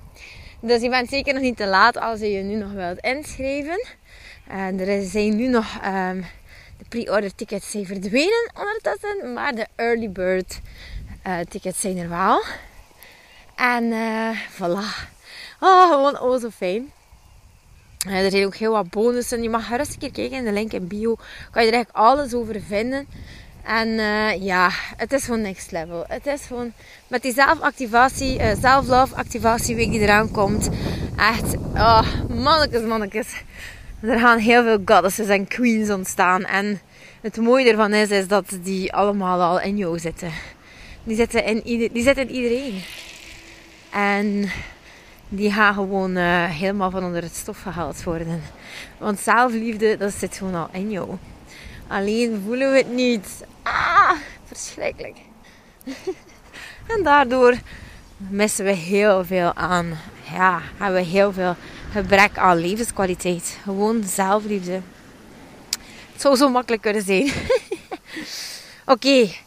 Dus 0.62 0.82
je 0.82 0.89
bent 0.89 1.10
zeker 1.10 1.34
nog 1.34 1.41
niet 1.44 1.58
te 1.58 1.68
laat 1.68 1.98
als 1.98 2.20
je 2.20 2.32
je 2.32 2.41
nu 2.41 2.56
nog 2.56 2.72
wilt 2.72 3.00
inschrijven. 3.00 3.86
er 4.78 5.04
zijn 5.04 5.36
nu 5.36 5.48
nog 5.48 5.65
um, 5.86 6.26
de 6.78 6.86
pre-order 6.90 7.36
tickets 7.36 7.72
zijn 7.72 7.86
verdwenen 7.86 8.52
ondertussen, 8.58 9.34
maar 9.34 9.56
de 9.56 9.68
early 9.76 10.10
bird 10.10 10.60
tickets 11.50 11.80
zijn 11.80 11.98
er 11.98 12.10
wel. 12.10 12.44
En 13.56 13.94
voilà. 14.52 15.14
Oh, 15.60 15.90
gewoon 15.90 16.20
oh 16.20 16.42
zo 16.42 16.50
fijn. 16.50 16.92
er 18.08 18.32
zijn 18.32 18.46
ook 18.46 18.56
heel 18.56 18.72
wat 18.72 18.90
bonussen. 18.90 19.44
Je 19.44 19.50
mag 19.50 19.70
rustig 19.70 19.94
een 19.94 20.00
keer 20.00 20.12
kijken 20.12 20.38
in 20.38 20.44
de 20.44 20.52
link 20.52 20.72
in 20.72 20.88
bio. 20.88 21.16
Kan 21.52 21.64
je 21.64 21.70
er 21.70 21.76
eigenlijk 21.76 22.06
alles 22.06 22.34
over 22.34 22.62
vinden. 22.62 23.08
En 23.64 23.90
ja, 24.44 24.70
het 24.98 25.14
is 25.14 25.24
gewoon 25.24 25.42
next 25.42 25.72
level. 25.72 26.04
Het 26.08 26.26
is 26.26 26.46
gewoon 26.46 26.74
met 27.08 27.22
die 27.22 27.34
zelfactivatie, 27.34 28.40
uh, 28.40 28.52
self-love 28.62 29.16
activatieweek 29.16 29.92
die 29.92 30.00
eraan 30.00 30.32
komt. 30.32 30.70
Echt, 31.18 31.56
oh, 31.74 32.08
mannetjes, 32.30 32.82
mannetjes. 32.82 33.44
Er 34.08 34.20
gaan 34.20 34.38
heel 34.38 34.63
veel 34.63 34.82
goddesses 34.86 35.28
en 35.28 35.48
queens 35.48 35.89
ontstaan. 35.89 36.44
En 36.44 36.82
het 37.22 37.38
mooie 37.38 37.70
ervan 37.70 37.94
is, 37.94 38.10
is 38.10 38.28
dat 38.28 38.58
die 38.62 38.94
allemaal 38.94 39.41
al 39.41 39.62
in 39.62 39.78
jou 39.78 40.00
zitten. 40.00 40.32
Die 41.04 41.15
zitten 41.15 41.46
in, 41.46 41.89
die 41.94 42.04
zitten 42.04 42.28
in 42.28 42.36
iedereen. 42.36 42.84
En 43.89 44.52
die 45.30 45.52
gaan 45.52 45.74
gewoon 45.74 46.18
uh, 46.18 46.44
helemaal 46.44 46.91
van 46.91 47.04
onder 47.04 47.22
het 47.22 47.36
stof 47.36 47.62
gehaald 47.62 48.04
worden. 48.04 48.41
Want 48.98 49.20
zelfliefde, 49.20 49.98
dat 49.98 50.13
zit 50.13 50.38
gewoon 50.38 50.56
al 50.56 50.70
in 50.72 50.91
jou. 50.91 51.10
Alleen 51.88 52.41
voelen 52.46 52.72
we 52.72 52.78
het 52.78 52.91
niet. 52.91 53.46
Ah, 53.62 54.12
verschrikkelijk. 54.46 55.18
en 56.96 57.04
daardoor 57.04 57.56
missen 58.18 58.65
we 58.65 58.72
heel 58.72 59.26
veel 59.26 59.54
aan. 59.54 59.98
Ja, 60.34 60.62
hebben 60.78 61.02
we 61.02 61.08
heel 61.08 61.34
veel 61.34 61.56
gebrek 61.95 62.38
aan 62.38 62.58
levenskwaliteit. 62.58 63.58
Gewoon 63.63 64.03
zelfliefde. 64.03 64.81
Het 66.12 66.21
zou 66.21 66.36
zo 66.36 66.49
makkelijk 66.49 66.81
kunnen 66.81 67.01
zijn. 67.01 67.23
Oké, 68.86 69.08
okay. 69.08 69.38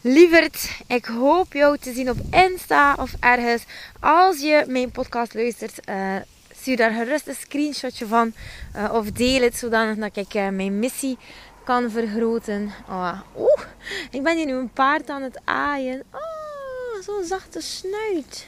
lieverd, 0.00 0.70
ik 0.86 1.04
hoop 1.04 1.52
jou 1.52 1.78
te 1.78 1.92
zien 1.92 2.10
op 2.10 2.16
Insta 2.30 2.94
of 2.98 3.14
ergens. 3.20 3.64
Als 4.00 4.40
je 4.40 4.64
mijn 4.68 4.90
podcast 4.90 5.34
luistert, 5.34 5.88
uh, 5.88 6.16
stuur 6.60 6.76
daar 6.76 6.90
gerust 6.90 7.26
een 7.26 7.34
screenshotje 7.34 8.06
van. 8.06 8.32
Uh, 8.76 8.92
of 8.92 9.10
deel 9.10 9.42
het, 9.42 9.56
zodat 9.56 10.16
ik 10.16 10.34
uh, 10.34 10.48
mijn 10.48 10.78
missie 10.78 11.18
kan 11.64 11.90
vergroten. 11.90 12.72
Oh, 12.88 13.20
Oeh, 13.36 13.62
ik 14.10 14.22
ben 14.22 14.36
hier 14.36 14.46
nu 14.46 14.52
een 14.52 14.72
paard 14.72 15.10
aan 15.10 15.22
het 15.22 15.40
aaien. 15.44 16.02
Oh, 16.12 17.02
zo'n 17.04 17.24
zachte 17.24 17.60
snuit. 17.60 18.46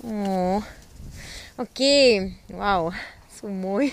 Oh. 0.00 0.62
Oké, 1.58 2.32
wauw. 2.46 2.92
Zo 3.40 3.48
mooi. 3.48 3.92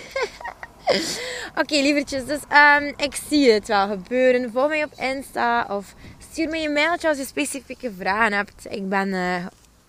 Oké, 1.50 1.60
okay, 1.60 1.82
lievertjes. 1.82 2.24
Dus 2.24 2.40
um, 2.78 2.94
ik 2.96 3.14
zie 3.28 3.52
het 3.52 3.68
wel 3.68 3.88
gebeuren. 3.88 4.52
Volg 4.52 4.68
mij 4.68 4.84
op 4.84 4.92
Insta 4.96 5.66
of 5.68 5.94
stuur 6.30 6.48
me 6.48 6.64
een 6.64 6.72
mailtje 6.72 7.08
als 7.08 7.18
je 7.18 7.24
specifieke 7.24 7.92
vragen 7.98 8.32
hebt. 8.32 8.66
Ik 8.68 8.88
ben 8.88 9.08
uh, 9.08 9.46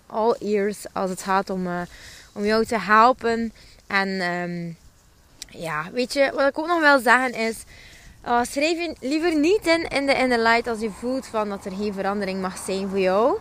all 0.08 0.36
ears 0.40 0.86
als 0.94 1.10
het 1.10 1.22
gaat 1.22 1.50
om, 1.50 1.68
uh, 1.68 1.82
om 2.34 2.46
jou 2.46 2.66
te 2.66 2.80
helpen. 2.80 3.54
En 3.88 4.22
um, 4.22 4.78
ja, 5.50 5.92
weet 5.92 6.14
je, 6.14 6.32
wat 6.34 6.48
ik 6.48 6.60
ook 6.60 6.68
nog 6.68 6.80
wil 6.80 7.00
zeggen 7.00 7.34
is... 7.34 7.64
Uh, 8.26 8.42
schrijf 8.44 8.78
je 8.78 8.96
liever 9.00 9.36
niet 9.36 9.66
in 9.66 9.88
in 9.88 10.06
de, 10.06 10.14
in 10.14 10.30
de 10.30 10.40
light 10.40 10.68
als 10.68 10.80
je 10.80 10.90
voelt 10.90 11.26
van 11.26 11.50
dat 11.50 11.66
er 11.66 11.72
geen 11.72 11.94
verandering 11.94 12.42
mag 12.42 12.58
zijn 12.58 12.90
voor 12.90 13.00
jou. 13.00 13.38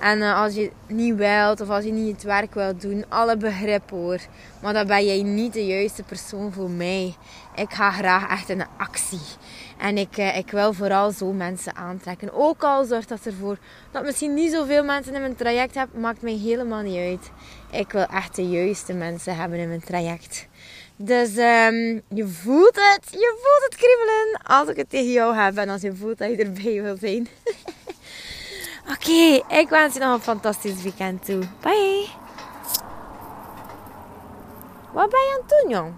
En 0.00 0.18
uh, 0.18 0.40
als 0.40 0.54
je 0.54 0.70
niet 0.86 1.16
wilt 1.16 1.60
of 1.60 1.68
als 1.68 1.84
je 1.84 1.92
niet 1.92 2.12
het 2.12 2.22
werk 2.22 2.54
wilt 2.54 2.80
doen, 2.80 3.04
alle 3.08 3.36
begrip 3.36 3.90
hoor. 3.90 4.18
Maar 4.62 4.72
dan 4.72 4.86
ben 4.86 5.04
jij 5.04 5.22
niet 5.22 5.52
de 5.52 5.66
juiste 5.66 6.02
persoon 6.02 6.52
voor 6.52 6.70
mij. 6.70 7.14
Ik 7.54 7.70
ga 7.70 7.90
graag 7.90 8.30
echt 8.30 8.48
in 8.48 8.64
actie. 8.76 9.20
En 9.78 9.98
ik, 9.98 10.16
uh, 10.18 10.36
ik 10.36 10.50
wil 10.50 10.72
vooral 10.72 11.10
zo 11.10 11.32
mensen 11.32 11.76
aantrekken. 11.76 12.32
Ook 12.32 12.62
al 12.62 12.84
zorgt 12.84 13.08
dat 13.08 13.24
ervoor 13.24 13.58
dat 13.90 14.04
misschien 14.04 14.34
niet 14.34 14.52
zoveel 14.52 14.84
mensen 14.84 15.14
in 15.14 15.20
mijn 15.20 15.36
traject 15.36 15.74
heb, 15.74 15.88
maakt 15.94 16.22
mij 16.22 16.36
helemaal 16.36 16.82
niet 16.82 16.98
uit. 16.98 17.30
Ik 17.70 17.92
wil 17.92 18.06
echt 18.06 18.36
de 18.36 18.48
juiste 18.48 18.92
mensen 18.92 19.36
hebben 19.36 19.58
in 19.58 19.68
mijn 19.68 19.84
traject. 19.84 20.48
Dus 20.96 21.28
um, 21.36 22.02
je 22.08 22.26
voelt 22.26 22.76
het, 22.76 23.10
je 23.10 23.34
voelt 23.36 23.64
het 23.64 23.76
kriebelen 23.76 24.40
als 24.42 24.68
ik 24.68 24.76
het 24.76 24.90
tegen 24.90 25.12
jou 25.12 25.36
heb 25.36 25.56
en 25.56 25.68
als 25.68 25.80
je 25.80 25.94
voelt 25.94 26.18
dat 26.18 26.30
je 26.30 26.36
erbij 26.36 26.82
wil 26.82 26.96
zijn. 26.96 27.28
Oké, 28.92 29.42
ik 29.58 29.68
wens 29.68 29.94
je 29.94 30.00
nog 30.00 30.14
een 30.14 30.20
fantastisch 30.20 30.82
weekend 30.82 31.24
toe. 31.24 31.38
Bye. 31.60 32.06
Wat 34.92 35.10
ben 35.10 35.20
je 35.20 35.34
aan 35.34 35.40
het 35.46 35.62
doen, 35.62 35.70
jong? 35.70 35.92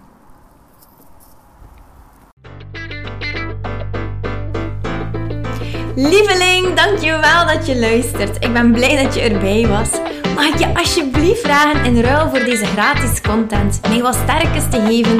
Lieveling, 5.95 6.73
dankjewel 6.73 7.45
dat 7.45 7.65
je 7.65 7.79
luistert. 7.79 8.43
Ik 8.43 8.53
ben 8.53 8.71
blij 8.71 9.03
dat 9.03 9.13
je 9.13 9.21
erbij 9.21 9.67
was. 9.67 9.89
Mag 10.35 10.45
ik 10.45 10.57
je 10.57 10.75
alsjeblieft 10.75 11.41
vragen 11.41 11.85
in 11.85 12.01
ruil 12.01 12.29
voor 12.29 12.43
deze 12.43 12.65
gratis 12.65 13.21
content 13.21 13.79
mij 13.87 14.01
wat 14.01 14.15
sterkes 14.15 14.63
te 14.69 14.81
geven 14.87 15.19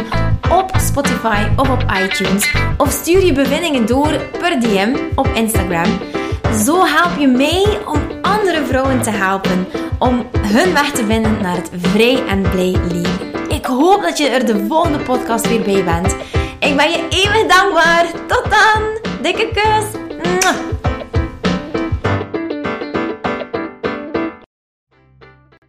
op 0.52 0.72
Spotify 0.78 1.48
of 1.56 1.70
op 1.70 1.86
iTunes? 2.04 2.56
Of 2.78 2.92
stuur 2.92 3.26
je 3.26 3.34
bevindingen 3.34 3.86
door 3.86 4.22
per 4.40 4.60
DM 4.60 4.96
op 5.16 5.28
Instagram. 5.28 6.22
Zo 6.62 6.86
help 6.86 7.20
je 7.20 7.28
mij 7.28 7.80
om 7.86 8.02
andere 8.22 8.66
vrouwen 8.66 9.02
te 9.02 9.10
helpen 9.10 9.68
om 10.00 10.26
hun 10.38 10.74
weg 10.74 10.92
te 10.92 11.06
vinden 11.06 11.42
naar 11.42 11.56
het 11.56 11.70
vrij 11.82 12.26
en 12.28 12.42
blij 12.42 12.76
leven. 12.92 13.50
Ik 13.50 13.66
hoop 13.66 14.02
dat 14.02 14.18
je 14.18 14.28
er 14.28 14.46
de 14.46 14.66
volgende 14.68 15.00
podcast 15.00 15.48
weer 15.48 15.62
bij 15.62 15.84
bent. 15.84 16.16
Ik 16.60 16.76
ben 16.76 16.90
je 16.90 17.08
eeuwig 17.10 17.48
dankbaar. 17.48 18.06
Tot 18.28 18.46
dan. 18.50 19.12
Dikke 19.22 19.50
kus. 19.54 20.02